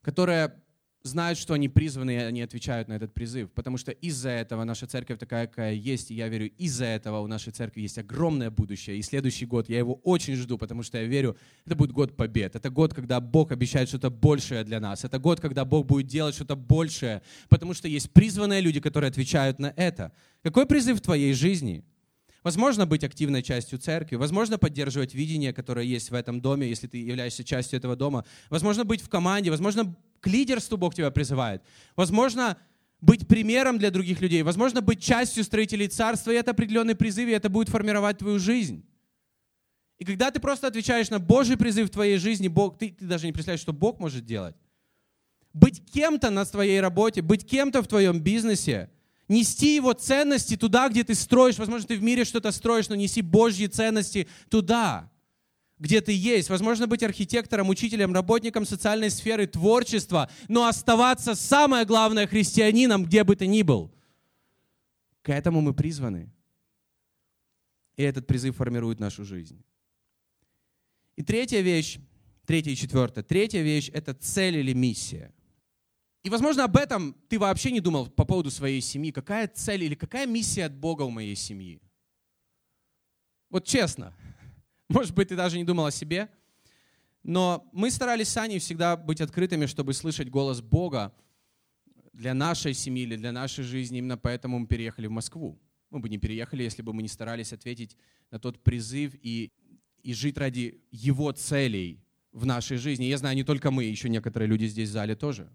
[0.00, 0.60] которые
[1.04, 3.50] знают, что они призваны, и они отвечают на этот призыв.
[3.52, 6.10] Потому что из-за этого наша церковь такая, какая есть.
[6.10, 8.96] И я верю, из-за этого у нашей церкви есть огромное будущее.
[8.98, 11.36] И следующий год я его очень жду, потому что я верю,
[11.66, 12.56] это будет год побед.
[12.56, 15.04] Это год, когда Бог обещает что-то большее для нас.
[15.04, 17.22] Это год, когда Бог будет делать что-то большее.
[17.48, 20.12] Потому что есть призванные люди, которые отвечают на это.
[20.42, 21.84] Какой призыв в твоей жизни?
[22.42, 26.98] Возможно, быть активной частью церкви, возможно, поддерживать видение, которое есть в этом доме, если ты
[26.98, 28.24] являешься частью этого дома.
[28.50, 31.62] Возможно, быть в команде, возможно, к лидерству Бог тебя призывает.
[31.94, 32.58] Возможно,
[33.00, 34.42] быть примером для других людей.
[34.42, 38.84] Возможно, быть частью строителей царства, и это определенный призыв, и это будет формировать твою жизнь.
[39.98, 43.26] И когда ты просто отвечаешь на Божий призыв в твоей жизни, Бог, ты, ты даже
[43.26, 44.56] не представляешь, что Бог может делать.
[45.52, 48.90] Быть кем-то на твоей работе, быть кем-то в твоем бизнесе–
[49.32, 51.58] нести его ценности туда, где ты строишь.
[51.58, 55.10] Возможно, ты в мире что-то строишь, но неси Божьи ценности туда,
[55.78, 56.50] где ты есть.
[56.50, 63.34] Возможно, быть архитектором, учителем, работником социальной сферы, творчества, но оставаться, самое главное, христианином, где бы
[63.34, 63.92] ты ни был.
[65.22, 66.30] К этому мы призваны.
[67.96, 69.62] И этот призыв формирует нашу жизнь.
[71.16, 71.98] И третья вещь,
[72.46, 73.24] третья и четвертая.
[73.24, 75.32] Третья вещь– это цель или миссия–
[76.22, 79.10] и, возможно, об этом ты вообще не думал по поводу своей семьи.
[79.10, 81.80] Какая цель или какая миссия от Бога у моей семьи?
[83.50, 84.14] Вот честно.
[84.88, 86.30] Может быть, ты даже не думал о себе.
[87.24, 91.12] Но мы старались с Аней всегда быть открытыми, чтобы слышать голос Бога
[92.12, 93.98] для нашей семьи или для нашей жизни.
[93.98, 95.60] Именно поэтому мы переехали в Москву.
[95.90, 97.96] Мы бы не переехали, если бы мы не старались ответить
[98.30, 99.52] на тот призыв и,
[100.02, 103.04] и жить ради Его целей в нашей жизни.
[103.04, 105.50] Я знаю, не только мы, еще некоторые люди здесь в зале тоже.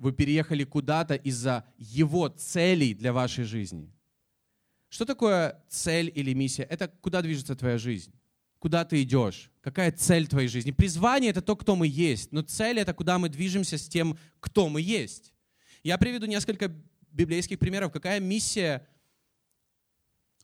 [0.00, 3.92] Вы переехали куда-то из-за его целей для вашей жизни.
[4.88, 6.62] Что такое цель или миссия?
[6.62, 8.10] Это куда движется твоя жизнь?
[8.58, 9.50] Куда ты идешь?
[9.60, 10.70] Какая цель твоей жизни?
[10.70, 12.32] Призвание— это то, кто мы есть.
[12.32, 15.34] Но цель— это куда мы движемся с тем, кто мы есть.
[15.82, 16.74] Я приведу несколько
[17.10, 17.92] библейских примеров.
[17.92, 18.88] Какая миссия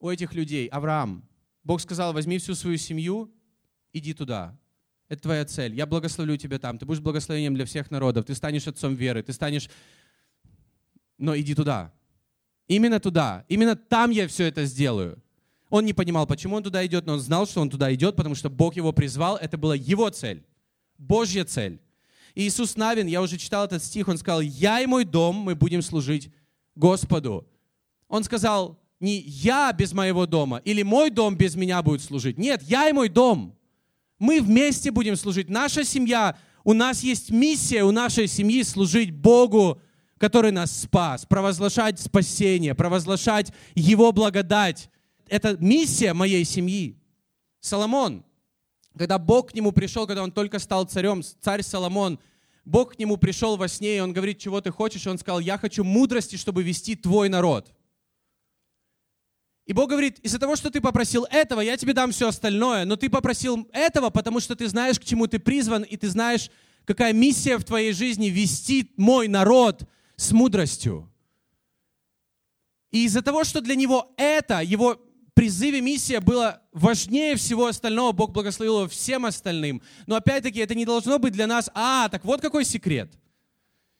[0.00, 0.66] у этих людей?
[0.66, 1.26] Авраам.
[1.64, 3.34] Бог сказал, возьми всю свою семью,
[3.94, 4.54] иди туда.
[5.08, 5.74] Это твоя цель.
[5.74, 6.78] Я благословлю тебя там.
[6.78, 8.24] Ты будешь благословением для всех народов.
[8.24, 9.22] Ты станешь отцом веры.
[9.22, 9.70] Ты станешь...
[11.18, 11.92] Но иди туда.
[12.66, 13.44] Именно туда.
[13.48, 15.22] Именно там я все это сделаю.
[15.68, 18.34] Он не понимал, почему он туда идет, но он знал, что он туда идет, потому
[18.34, 19.36] что Бог его призвал.
[19.36, 20.44] Это была его цель.
[20.98, 21.80] Божья цель.
[22.34, 25.54] И Иисус Навин, я уже читал этот стих, он сказал, «Я и мой дом, мы
[25.54, 26.30] будем служить
[26.74, 27.48] Господу».
[28.08, 32.36] Он сказал, не «я без моего дома» или «мой дом без меня будет служить».
[32.36, 33.55] Нет, «я и мой дом».
[34.18, 35.48] Мы вместе будем служить.
[35.48, 39.80] Наша семья, у нас есть миссия у нашей семьи служить Богу,
[40.18, 44.90] который нас спас, провозглашать спасение, провозглашать Его благодать.
[45.28, 46.96] Это миссия моей семьи.
[47.60, 48.24] Соломон,
[48.96, 52.18] Когда Бог к нему пришел, когда он только стал царем, царь Соломон,
[52.64, 55.04] Бог к нему пришел во сне, и он говорит, чего ты хочешь?
[55.04, 57.75] И он сказал, я хочу мудрости, чтобы вести твой народ.
[59.66, 62.94] И Бог говорит, из-за того, что ты попросил этого, я тебе дам все остальное, но
[62.94, 66.50] ты попросил этого, потому что ты знаешь, к чему ты призван, и ты знаешь,
[66.84, 69.82] какая миссия в твоей жизни вести мой народ
[70.14, 71.12] с мудростью.
[72.92, 75.02] И из-за того, что для него это, его
[75.34, 79.82] призыве миссия была важнее всего остального, Бог благословил его всем остальным.
[80.06, 83.12] Но опять-таки это не должно быть для нас, а, так вот какой секрет.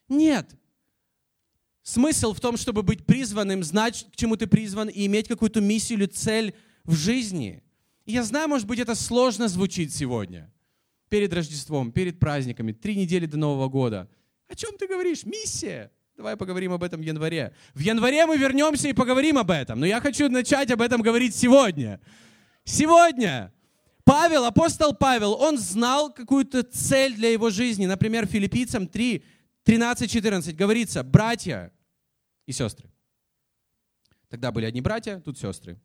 [0.09, 0.49] Нет,
[1.87, 6.01] Смысл в том, чтобы быть призванным, знать, к чему ты призван, и иметь какую-то миссию
[6.01, 7.63] или цель в жизни.
[8.07, 10.53] И я знаю, может быть, это сложно звучит сегодня,
[11.09, 14.11] перед Рождеством, перед праздниками, три недели до Нового года.
[14.49, 15.25] О чем ты говоришь?
[15.25, 15.93] Миссия.
[16.17, 17.55] Давай поговорим об этом в январе.
[17.73, 19.79] В январе мы вернемся и поговорим об этом.
[19.79, 22.01] Но я хочу начать об этом говорить сегодня.
[22.65, 23.53] Сегодня.
[24.03, 27.87] Павел, апостол Павел, он знал какую-то цель для его жизни.
[27.87, 29.25] Например, филиппийцам 3,
[29.65, 31.73] 13-14 говорится, братья,
[32.47, 32.89] и сестры.
[34.29, 35.79] Тогда были одни братья, тут сестры.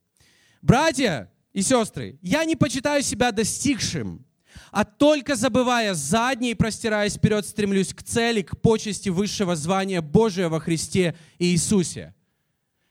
[0.61, 4.25] Братья и сестры, я не почитаю себя достигшим,
[4.71, 10.49] а только забывая заднее и простираясь вперед, стремлюсь к цели, к почести высшего звания Божия
[10.49, 12.15] во Христе и Иисусе.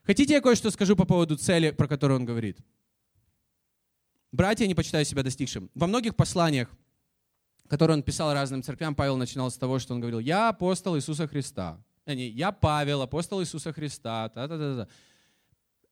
[0.03, 2.59] Хотите, я кое-что скажу по поводу цели, про которую он говорит?
[4.33, 5.71] Братья, не почитаю себя достигшим.
[5.75, 6.71] Во многих посланиях,
[7.69, 11.27] которые он писал разным церквям, Павел начинал с того, что он говорил, «Я апостол Иисуса
[11.27, 11.83] Христа».
[12.07, 14.29] Они, я Павел, апостол Иисуса Христа.
[14.29, 14.89] Та -та -та -та.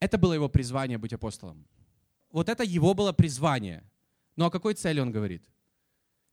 [0.01, 1.65] Это было его призвание быть апостолом.
[2.31, 3.83] Вот это его было призвание.
[4.35, 5.43] Но о какой цели он говорит?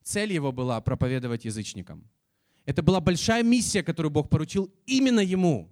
[0.03, 2.05] Цель его была проповедовать язычникам.
[2.65, 5.71] Это была большая миссия, которую Бог поручил именно ему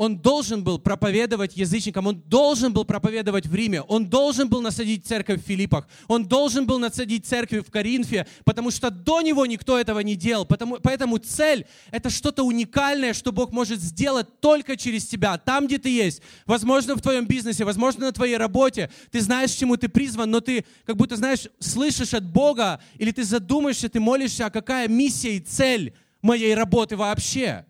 [0.00, 5.04] он должен был проповедовать язычникам, он должен был проповедовать в Риме, он должен был насадить
[5.04, 9.78] церковь в Филиппах, он должен был насадить церковь в Коринфе, потому что до него никто
[9.78, 10.46] этого не делал.
[10.46, 15.76] Потому, поэтому цель— это что-то уникальное, что Бог может сделать только через тебя, там, где
[15.76, 16.22] ты есть.
[16.46, 18.90] Возможно, в твоем бизнесе, возможно, на твоей работе.
[19.10, 23.22] Ты знаешь, чему ты призван, но ты как будто, знаешь, слышишь от Бога, или ты
[23.22, 27.66] задумаешься, ты молишься, а какая миссия и цель моей работы вообще?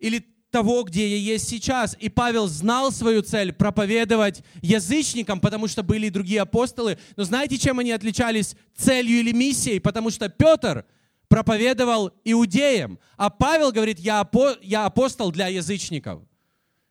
[0.00, 1.96] Или того, где я есть сейчас.
[1.98, 6.96] И Павел знал свою цель проповедовать язычникам, потому что были и другие апостолы.
[7.16, 9.80] Но знаете, чем они отличались целью или миссией?
[9.80, 10.86] Потому что Петр
[11.26, 16.22] проповедовал иудеям, а Павел говорит, я, апо, я апостол для язычников.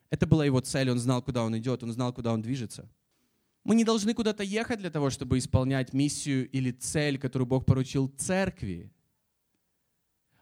[0.10, 2.90] Это была его цель, он знал, куда он идет, он знал, куда он движется.
[3.64, 8.10] Мы не должны куда-то ехать для того, чтобы исполнять миссию или цель, которую Бог поручил
[8.18, 8.92] церкви.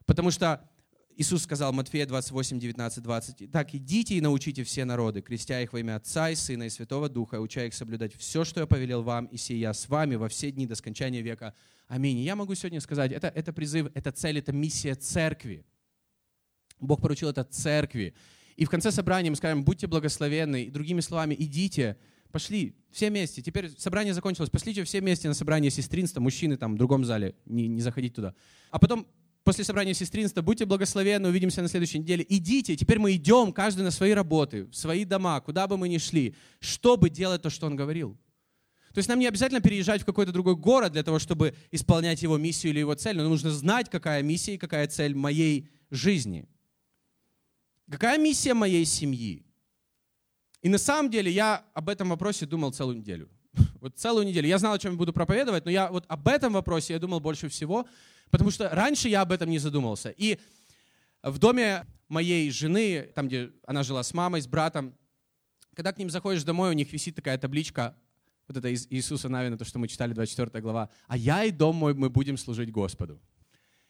[0.08, 0.68] Потому что
[1.18, 5.80] Иисус сказал, Матфея 28, 19, 20, «Так, идите и научите все народы, крестя их во
[5.80, 9.26] имя Отца и Сына и Святого Духа, уча их соблюдать все, что я повелел вам,
[9.26, 11.54] и сия с вами во все дни до скончания века.
[11.88, 12.20] Аминь».
[12.20, 15.66] Я могу сегодня сказать, это, это призыв, это цель, это миссия церкви.
[16.80, 18.16] Бог поручил это церкви.
[18.56, 21.98] И в конце собрания мы скажем, будьте благословенны, и другими словами, идите,
[22.32, 23.42] пошли все вместе.
[23.42, 27.68] Теперь собрание закончилось, пошлите все вместе на собрание сестринства, мужчины там в другом зале, не,
[27.68, 28.34] не заходить туда.
[28.70, 29.08] А потом
[29.44, 32.26] после собрания сестринства, будьте благословенны, увидимся на следующей неделе.
[32.28, 35.98] Идите, теперь мы идем, каждый на свои работы, в свои дома, куда бы мы ни
[35.98, 38.18] шли, чтобы делать то, что он говорил.
[38.94, 42.38] То есть нам не обязательно переезжать в какой-то другой город для того, чтобы исполнять его
[42.38, 46.46] миссию или его цель, но нужно знать, какая миссия и какая цель моей жизни.
[47.90, 49.46] Какая миссия моей семьи?
[50.62, 53.30] И на самом деле я об этом вопросе думал целую неделю.
[53.82, 54.48] Вот целую неделю.
[54.48, 57.20] Я знал, о чем я буду проповедовать, но я вот об этом вопросе я думал
[57.20, 57.88] больше всего,
[58.32, 60.10] Потому что раньше я об этом не задумывался.
[60.10, 60.40] И
[61.22, 64.96] в доме моей жены, там, где она жила с мамой, с братом,
[65.76, 67.96] когда к ним заходишь домой, у них висит такая табличка,
[68.48, 71.76] вот это из Иисуса Навина, то, что мы читали, 24 глава, «А я и дом
[71.76, 73.22] мой, мы будем служить Господу».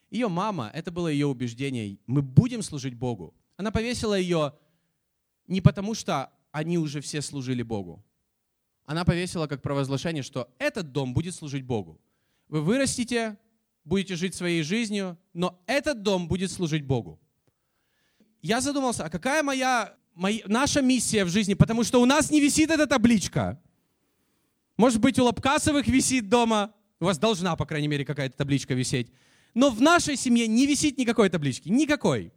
[0.09, 3.33] Ее мама, это было ее убеждение, мы будем служить Богу.
[3.55, 4.53] Она повесила ее
[5.47, 8.03] не потому, что они уже все служили Богу.
[8.85, 12.01] Она повесила как провозглашение, что этот дом будет служить Богу.
[12.49, 13.37] Вы вырастите,
[13.83, 17.19] будете жить своей жизнью, но этот дом будет служить Богу.
[18.41, 21.53] Я задумался, а какая моя, моя, наша миссия в жизни?
[21.53, 23.61] Потому что у нас не висит эта табличка.
[24.77, 26.73] Может быть, у Лапкасовых висит дома.
[26.99, 29.11] У вас должна, по крайней мере, какая-то табличка висеть.
[29.53, 31.69] Но в нашей семье не висит никакой таблички.
[31.69, 32.31] Никакой.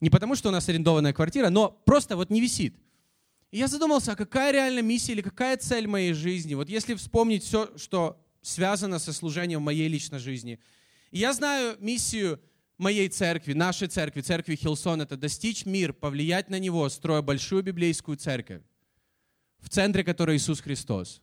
[0.00, 2.76] Не потому, что у нас арендованная квартира, но просто вот не висит.
[3.50, 6.54] И я задумался, а какая реально миссия или какая цель моей жизни?
[6.54, 10.58] Вот если вспомнить все, что связано со служением в моей личной жизни–
[11.14, 12.40] и я знаю миссию
[12.76, 18.16] моей церкви, нашей церкви, церкви Хилсон, это достичь мир, повлиять на него, строя большую библейскую
[18.16, 18.62] церковь,
[19.60, 21.22] в центре которой Иисус Христос.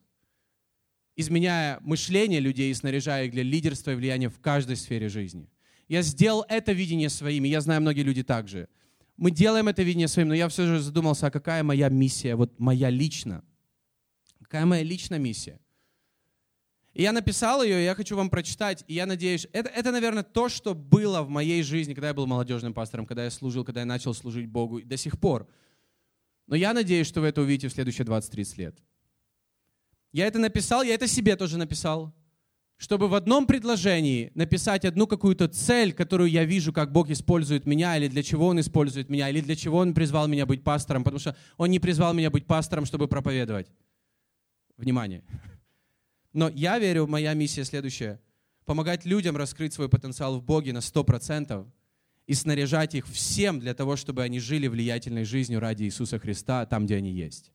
[1.17, 5.49] изменяя мышление людей и снаряжая их для лидерства и влияния в каждой сфере жизни.
[5.89, 8.69] Я сделал это видение своими, я знаю, многие люди также.
[9.17, 12.57] Мы делаем это видение своим, но я все же задумался, а какая моя миссия, вот
[12.59, 13.43] моя лично?
[14.39, 15.59] Какая моя личная миссия?
[16.93, 20.23] И я написал ее, и я хочу вам прочитать, и я надеюсь, это, это, наверное,
[20.23, 23.79] то, что было в моей жизни, когда я был молодежным пастором, когда я служил, когда
[23.79, 25.47] я начал служить Богу, и до сих пор.
[26.47, 28.77] Но я надеюсь, что вы это увидите в следующие 20-30 лет.
[30.11, 32.13] Я это написал, я это себе тоже написал,
[32.75, 37.95] чтобы в одном предложении написать одну какую-то цель, которую я вижу, как Бог использует меня,
[37.95, 41.19] или для чего Он использует меня, или для чего Он призвал меня быть пастором, потому
[41.19, 43.71] что Он не призвал меня быть пастором, чтобы проповедовать.
[44.77, 45.23] Внимание.
[46.33, 48.19] Но я верю, моя миссия следующая.
[48.65, 51.67] Помогать людям раскрыть свой потенциал в Боге на 100%
[52.27, 56.85] и снаряжать их всем для того, чтобы они жили влиятельной жизнью ради Иисуса Христа там,
[56.85, 57.51] где они есть.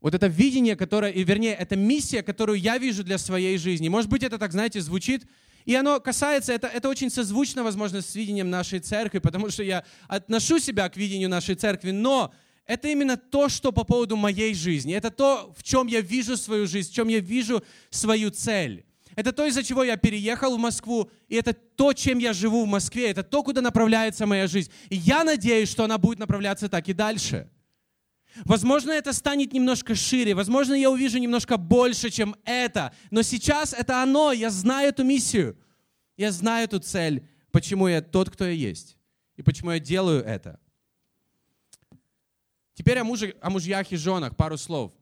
[0.00, 3.88] Вот это видение, которое, и вернее, это миссия, которую я вижу для своей жизни.
[3.88, 5.24] Может быть, это так, знаете, звучит,
[5.64, 9.84] и оно касается, это, это очень созвучно, возможно, с видением нашей церкви, потому что я
[10.08, 12.34] отношу себя к видению нашей церкви, но
[12.66, 14.94] это именно то, что по поводу моей жизни.
[14.94, 18.84] Это то, в чем я вижу свою жизнь, в чем я вижу свою цель.
[19.14, 22.68] Это то, из-за чего я переехал в Москву, и это то, чем я живу в
[22.68, 24.70] Москве, это то, куда направляется моя жизнь.
[24.88, 27.50] И я надеюсь, что она будет направляться так и дальше.
[28.44, 34.02] Возможно, это станет немножко шире, возможно, я увижу немножко больше, чем это, но сейчас это
[34.02, 35.58] оно, я знаю эту миссию,
[36.16, 38.96] я знаю эту цель, почему я тот, кто я есть,
[39.36, 40.58] и почему я делаю это.
[42.74, 44.92] Теперь о, муже, о мужьях и женах пару слов.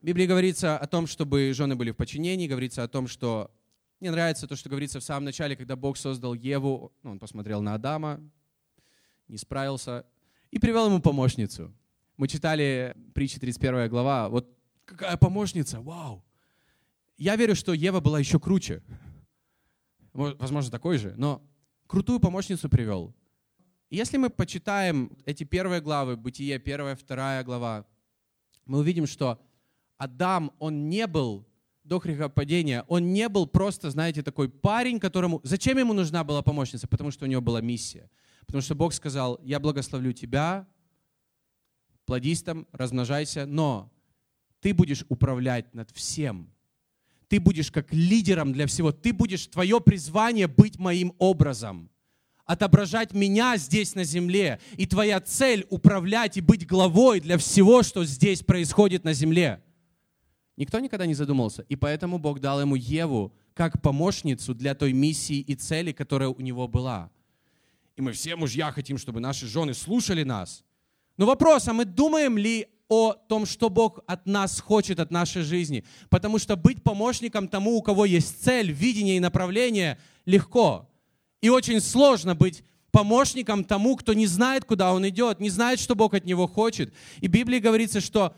[0.00, 3.50] В Библии говорится о том, чтобы жены были в подчинении, говорится о том, что
[4.00, 7.62] мне нравится то, что говорится в самом начале, когда Бог создал Еву, ну, он посмотрел
[7.62, 8.20] на Адама,
[9.28, 10.04] не справился,
[10.50, 11.72] и привел ему помощницу.
[12.16, 14.50] Мы читали притчи 31 глава, вот
[14.84, 16.24] какая помощница, вау!
[17.16, 18.82] Я верю, что Ева была еще круче.
[20.12, 21.42] Возможно, такой же, но
[21.86, 23.14] крутую помощницу привел.
[23.92, 27.84] Если мы почитаем эти первые главы, Бытие, первая, вторая глава,
[28.64, 29.38] мы увидим, что
[29.98, 31.46] Адам, он не был
[31.84, 35.42] до грехопадения, он не был просто, знаете, такой парень, которому...
[35.44, 36.88] Зачем ему нужна была помощница?
[36.88, 38.08] Потому что у него была миссия.
[38.46, 40.66] Потому что Бог сказал, я благословлю тебя,
[42.06, 43.92] плодись там, размножайся, но
[44.60, 46.50] ты будешь управлять над всем.
[47.28, 48.90] Ты будешь как лидером для всего.
[48.90, 51.90] Ты будешь, твое призвание быть моим образом,
[52.44, 54.60] отображать меня здесь на земле.
[54.76, 59.62] И твоя цель управлять и быть главой для всего, что здесь происходит на земле.
[60.56, 61.62] Никто никогда не задумался.
[61.68, 66.40] И поэтому Бог дал ему Еву как помощницу для той миссии и цели, которая у
[66.40, 67.10] него была.
[67.96, 70.64] И мы все мужья хотим, чтобы наши жены слушали нас.
[71.16, 75.42] Но вопрос, а мы думаем ли о том, что Бог от нас хочет, от нашей
[75.42, 75.84] жизни?
[76.08, 80.88] Потому что быть помощником тому, у кого есть цель, видение и направление, легко.
[81.42, 85.94] И очень сложно быть помощником тому, кто не знает, куда он идет, не знает, что
[85.94, 86.94] Бог от него хочет.
[87.20, 88.34] И в Библии говорится, что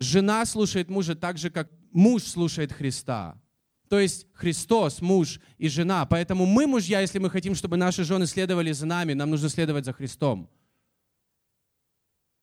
[0.00, 3.40] жена слушает мужа так же, как муж слушает Христа.
[3.88, 6.06] То есть Христос, муж и жена.
[6.06, 9.84] Поэтому мы, мужья, если мы хотим, чтобы наши жены следовали за нами, нам нужно следовать
[9.84, 10.48] за Христом.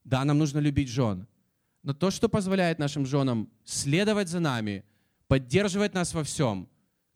[0.03, 1.27] Да, нам нужно любить жен.
[1.84, 4.84] Но то, что позволяет нашим женам следовать за нами,
[5.27, 6.69] поддерживать нас во всем,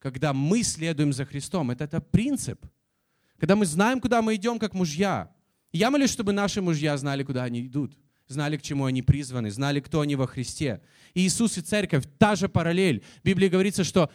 [0.06, 2.64] когда мы следуем за Христом, это, это принцип.
[3.40, 5.32] Когда мы знаем, куда мы идем, как мужья.
[5.74, 7.98] Я молюсь, чтобы наши мужья знали, куда они идут,
[8.28, 10.84] знали, к чему они призваны, знали, кто они во Христе.
[11.16, 13.04] И Иисус и церковь, та же параллель.
[13.24, 14.12] В Библии говорится, что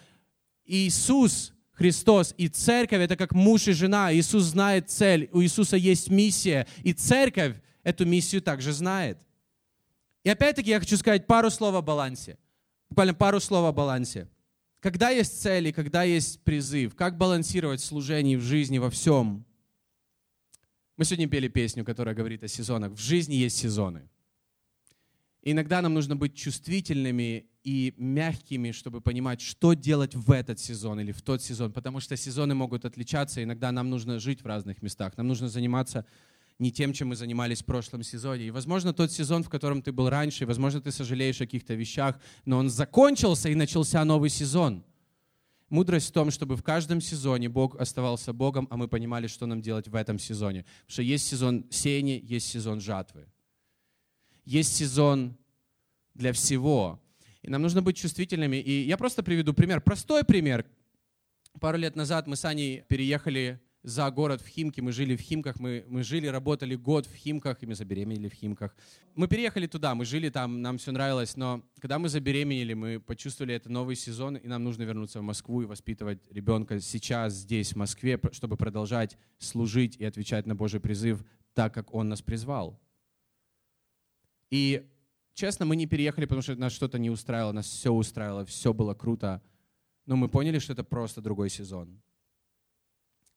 [0.65, 4.15] Иисус Христос и церковь— это как муж и жена.
[4.15, 6.69] Иисус знает цель, у Иисуса есть миссия.
[6.85, 9.19] И церковь эту миссию также знает.
[10.23, 12.39] И опять-таки я хочу сказать пару слов о балансе.
[12.91, 14.29] Буквально пару слов о балансе.
[14.81, 19.45] Когда есть цели, когда есть призыв, как балансировать в служении, в жизни, во всем.
[20.97, 22.93] Мы сегодня пели песню, которая говорит о сезонах.
[22.93, 24.09] В жизни есть сезоны.
[25.43, 31.01] И иногда нам нужно быть чувствительными и мягкими, чтобы понимать, что делать в этот сезон
[31.01, 34.83] или в тот сезон, потому что сезоны могут отличаться, иногда нам нужно жить в разных
[34.83, 36.07] местах, нам нужно заниматься
[36.61, 38.45] не тем, чем мы занимались в прошлом сезоне.
[38.45, 41.75] И, возможно, тот сезон, в котором ты был раньше, и, возможно, ты сожалеешь о каких-то
[41.75, 44.85] вещах, но он закончился, и начался новый сезон.
[45.71, 49.63] Мудрость в том, чтобы в каждом сезоне Бог оставался Богом, а мы понимали, что нам
[49.63, 50.65] делать в этом сезоне.
[50.65, 53.27] Потому что есть сезон сеяния, есть сезон жатвы.
[54.45, 55.37] Есть сезон
[56.15, 57.01] для всего.
[57.43, 58.57] И нам нужно быть чувствительными.
[58.57, 59.81] И я просто приведу пример.
[59.81, 60.67] Простой пример.
[61.61, 65.59] Пару лет назад мы с Аней переехали за город в Химке, мы жили в Химках,
[65.59, 68.77] мы, мы жили, работали год в Химках, и мы забеременели в Химках.
[69.15, 73.55] Мы переехали туда, мы жили там, нам все нравилось, но когда мы забеременели, мы почувствовали
[73.55, 77.77] это новый сезон, и нам нужно вернуться в Москву и воспитывать ребенка сейчас, здесь, в
[77.77, 81.25] Москве, чтобы продолжать служить и отвечать на Божий призыв
[81.55, 82.79] так, как Он нас призвал.
[84.51, 84.87] И
[85.33, 88.93] честно, мы не переехали, потому что нас что-то не устраивало, нас все устраивало, все было
[88.93, 89.43] круто,
[90.05, 92.03] но мы поняли, что это просто другой сезон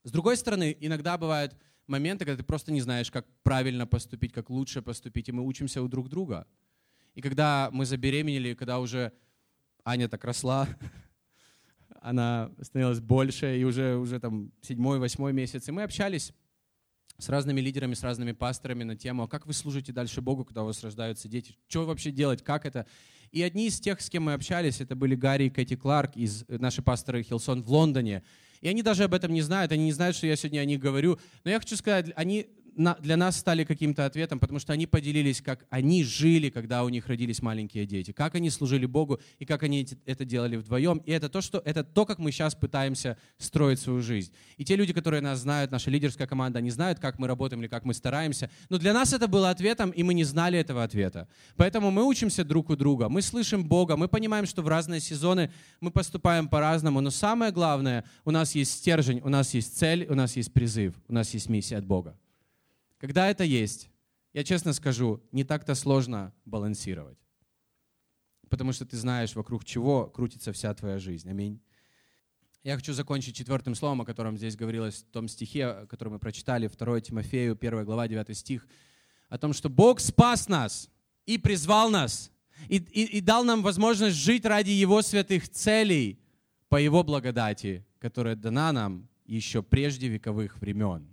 [0.03, 1.55] с другой стороны, иногда бывают
[1.87, 5.81] моменты, когда ты просто не знаешь, как правильно поступить, как лучше поступить, и мы учимся
[5.81, 6.47] у друг друга.
[7.15, 9.13] И когда мы забеременели, когда уже
[9.85, 10.67] Аня так росла,
[12.01, 16.33] она становилась больше, и уже, уже там седьмой, восьмой месяц, и мы общались
[17.17, 20.63] с разными лидерами, с разными пасторами на тему, а как вы служите дальше Богу, когда
[20.63, 22.87] у вас рождаются дети, что вообще делать, как это.
[23.31, 26.45] И одни из тех, с кем мы общались, это были Гарри и Кэти Кларк, из,
[26.47, 28.23] наши пасторы Хилсон в Лондоне.
[28.63, 30.79] И они даже об этом не знают, они не знают, что я сегодня о них
[30.79, 31.19] говорю.
[31.43, 35.65] Но я хочу сказать, они для нас стали каким-то ответом, потому что они поделились, как
[35.69, 39.87] они жили, когда у них родились маленькие дети, как они служили Богу и как они
[40.05, 40.97] это делали вдвоем.
[41.05, 44.31] И это то, что, это то, как мы сейчас пытаемся строить свою жизнь.
[44.57, 47.67] И те люди, которые нас знают, наша лидерская команда, они знают, как мы работаем или
[47.67, 48.49] как мы стараемся.
[48.69, 51.27] Но для нас это было ответом, и мы не знали этого ответа.
[51.55, 55.51] Поэтому мы учимся друг у друга, мы слышим Бога, мы понимаем, что в разные сезоны
[55.79, 57.01] мы поступаем по-разному.
[57.01, 60.95] Но самое главное, у нас есть стержень, у нас есть цель, у нас есть призыв,
[61.07, 62.17] у нас есть миссия от Бога.
[63.03, 63.89] Когда это есть,
[64.31, 67.17] я честно скажу, не так-то сложно балансировать.
[68.47, 71.29] Потому что ты знаешь, вокруг чего крутится вся твоя жизнь.
[71.29, 71.59] Аминь.
[72.63, 76.69] Я хочу закончить четвертым словом, о котором здесь говорилось в том стихе, который мы прочитали,
[76.69, 78.65] 2 Тимофею, 1 глава, 9 стих,
[79.27, 80.89] о том, что Бог спас нас
[81.25, 82.31] и призвал нас,
[82.69, 86.21] и, и, и дал нам возможность жить ради Его святых целей
[86.69, 91.12] по Его благодати, которая дана нам еще прежде вековых времен.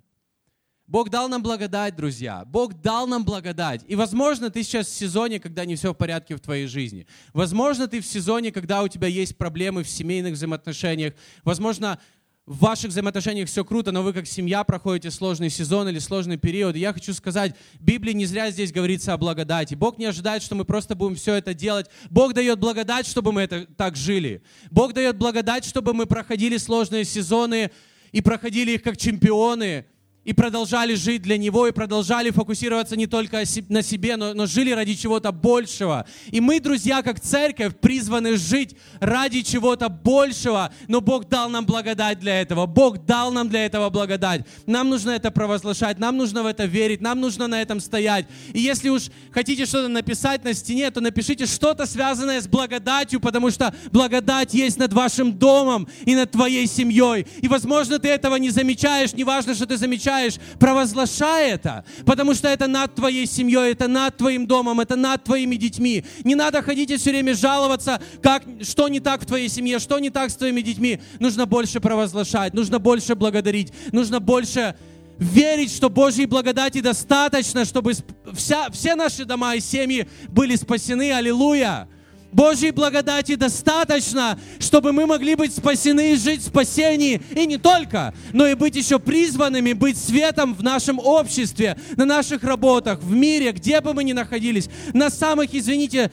[0.90, 2.44] Бог дал нам благодать, друзья.
[2.44, 3.82] Бог дал нам благодать.
[3.86, 7.06] И, возможно, ты сейчас в сезоне, когда не все в порядке в твоей жизни.
[7.32, 11.14] Возможно, ты в сезоне, когда у тебя есть проблемы в семейных взаимоотношениях.
[11.44, 12.00] Возможно,
[12.44, 16.74] в ваших взаимоотношениях все круто, но вы как семья проходите сложный сезон или сложный период.
[16.74, 19.76] И я хочу сказать, Библии не зря здесь говорится о благодати.
[19.76, 21.86] Бог не ожидает, что мы просто будем все это делать.
[22.10, 24.42] Бог дает благодать, чтобы мы это так жили.
[24.72, 27.70] Бог дает благодать, чтобы мы проходили сложные сезоны
[28.10, 29.86] и проходили их как чемпионы
[30.24, 34.70] и продолжали жить для Него, и продолжали фокусироваться не только на себе, но, но жили
[34.70, 36.06] ради чего-то большего.
[36.30, 42.20] И мы, друзья, как церковь, призваны жить ради чего-то большего, но Бог дал нам благодать
[42.20, 42.66] для этого.
[42.66, 44.46] Бог дал нам для этого благодать.
[44.66, 48.26] Нам нужно это провозглашать, нам нужно в это верить, нам нужно на этом стоять.
[48.52, 53.50] И если уж хотите что-то написать на стене, то напишите что-то связанное с благодатью, потому
[53.50, 57.26] что благодать есть над вашим домом и над твоей семьей.
[57.40, 62.48] И, возможно, ты этого не замечаешь, неважно, что ты замечаешь, замечаешь, провозглашай это, потому что
[62.48, 66.04] это над твоей семьей, это над твоим домом, это над твоими детьми.
[66.24, 69.98] Не надо ходить и все время жаловаться, как, что не так в твоей семье, что
[69.98, 71.00] не так с твоими детьми.
[71.18, 74.74] Нужно больше провозглашать, нужно больше благодарить, нужно больше
[75.18, 77.92] верить, что Божьей благодати достаточно, чтобы
[78.32, 81.12] вся, все наши дома и семьи были спасены.
[81.12, 81.88] Аллилуйя!
[82.32, 87.20] Божьей благодати достаточно, чтобы мы могли быть спасены и жить в спасении.
[87.34, 92.44] И не только, но и быть еще призванными, быть светом в нашем обществе, на наших
[92.44, 96.10] работах, в мире, где бы мы ни находились, на самых, извините,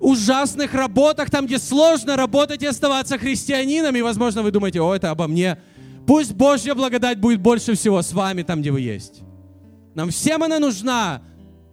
[0.00, 3.94] ужасных работах, там, где сложно работать и оставаться христианином.
[3.94, 5.58] И, возможно, вы думаете, о, это обо мне.
[6.06, 9.20] Пусть Божья благодать будет больше всего с вами там, где вы есть.
[9.94, 11.22] Нам всем она нужна,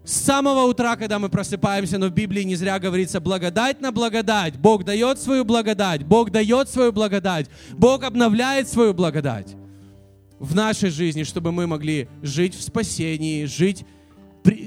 [0.07, 4.57] с самого утра, когда мы просыпаемся, но в Библии не зря говорится благодать на благодать.
[4.57, 9.57] Бог дает свою благодать, Бог дает свою благодать, Бог обновляет свою благодать
[10.39, 13.85] в нашей жизни, чтобы мы могли жить в спасении, жить,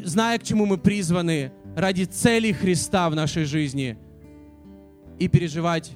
[0.05, 3.97] зная, к чему мы призваны, ради цели Христа в нашей жизни
[5.19, 5.93] и переживать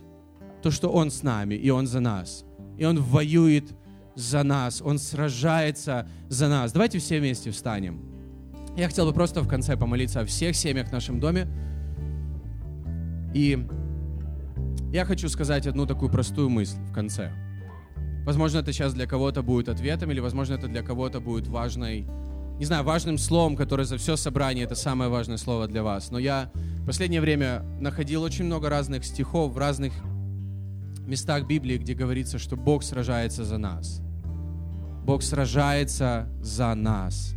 [0.62, 2.47] то, что Он с нами, и Он за нас.
[2.78, 3.74] И Он воюет
[4.14, 6.72] за нас, Он сражается за нас.
[6.72, 8.13] Давайте все вместе встанем.
[8.76, 11.46] Я хотел бы просто в конце помолиться о всех семьях в нашем доме.
[13.32, 13.66] И
[14.92, 17.32] я хочу сказать одну такую простую мысль в конце.
[18.24, 22.06] Возможно, это сейчас для кого-то будет ответом, или, возможно, это для кого-то будет важной,
[22.58, 26.10] не знаю, важным словом, которое за все собрание, это самое важное слово для вас.
[26.10, 29.92] Но я в последнее время находил очень много разных стихов в разных
[31.06, 34.00] местах Библии, где говорится, что Бог сражается за нас.
[35.04, 37.34] Бог сражается за нас.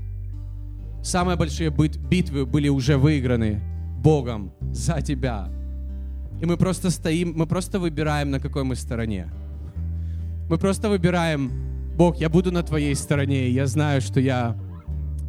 [1.08, 3.62] Самые большие битвы были уже выиграны
[4.04, 5.48] Богом за тебя.
[6.42, 9.30] И мы просто стоим, мы просто выбираем, на какой мы стороне.
[10.50, 11.50] Мы просто выбираем
[11.96, 14.58] Бог, я буду на твоей стороне, я знаю, что я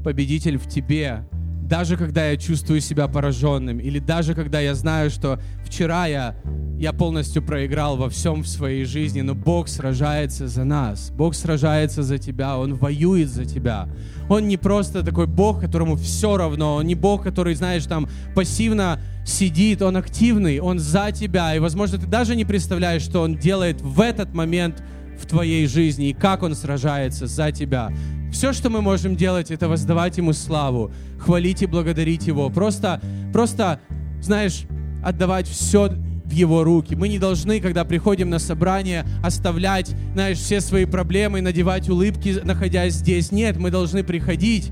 [0.02, 1.24] победитель в тебе,
[1.68, 6.34] даже когда я чувствую себя пораженным, или даже когда я знаю, что вчера я,
[6.78, 12.02] я полностью проиграл во всем в своей жизни, но Бог сражается за нас, Бог сражается
[12.02, 13.88] за тебя, Он воюет за тебя.
[14.30, 18.98] Он не просто такой Бог, которому все равно, Он не Бог, который, знаешь, там пассивно
[19.26, 23.82] сидит, Он активный, Он за тебя, и, возможно, ты даже не представляешь, что Он делает
[23.82, 24.82] в этот момент
[25.20, 27.92] в твоей жизни и как Он сражается за тебя.
[28.32, 32.50] Все, что мы можем делать, это воздавать Ему славу, хвалить и благодарить Его.
[32.50, 33.00] Просто,
[33.32, 33.80] просто,
[34.20, 34.64] знаешь,
[35.02, 35.90] отдавать все
[36.24, 36.94] в Его руки.
[36.94, 42.94] Мы не должны, когда приходим на собрание, оставлять, знаешь, все свои проблемы, надевать улыбки, находясь
[42.94, 43.32] здесь.
[43.32, 44.70] Нет, мы должны приходить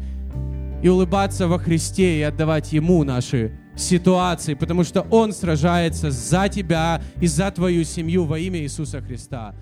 [0.83, 7.03] и улыбаться во Христе и отдавать Ему наши ситуации, потому что Он сражается за тебя
[7.21, 9.55] и за твою семью во имя Иисуса Христа.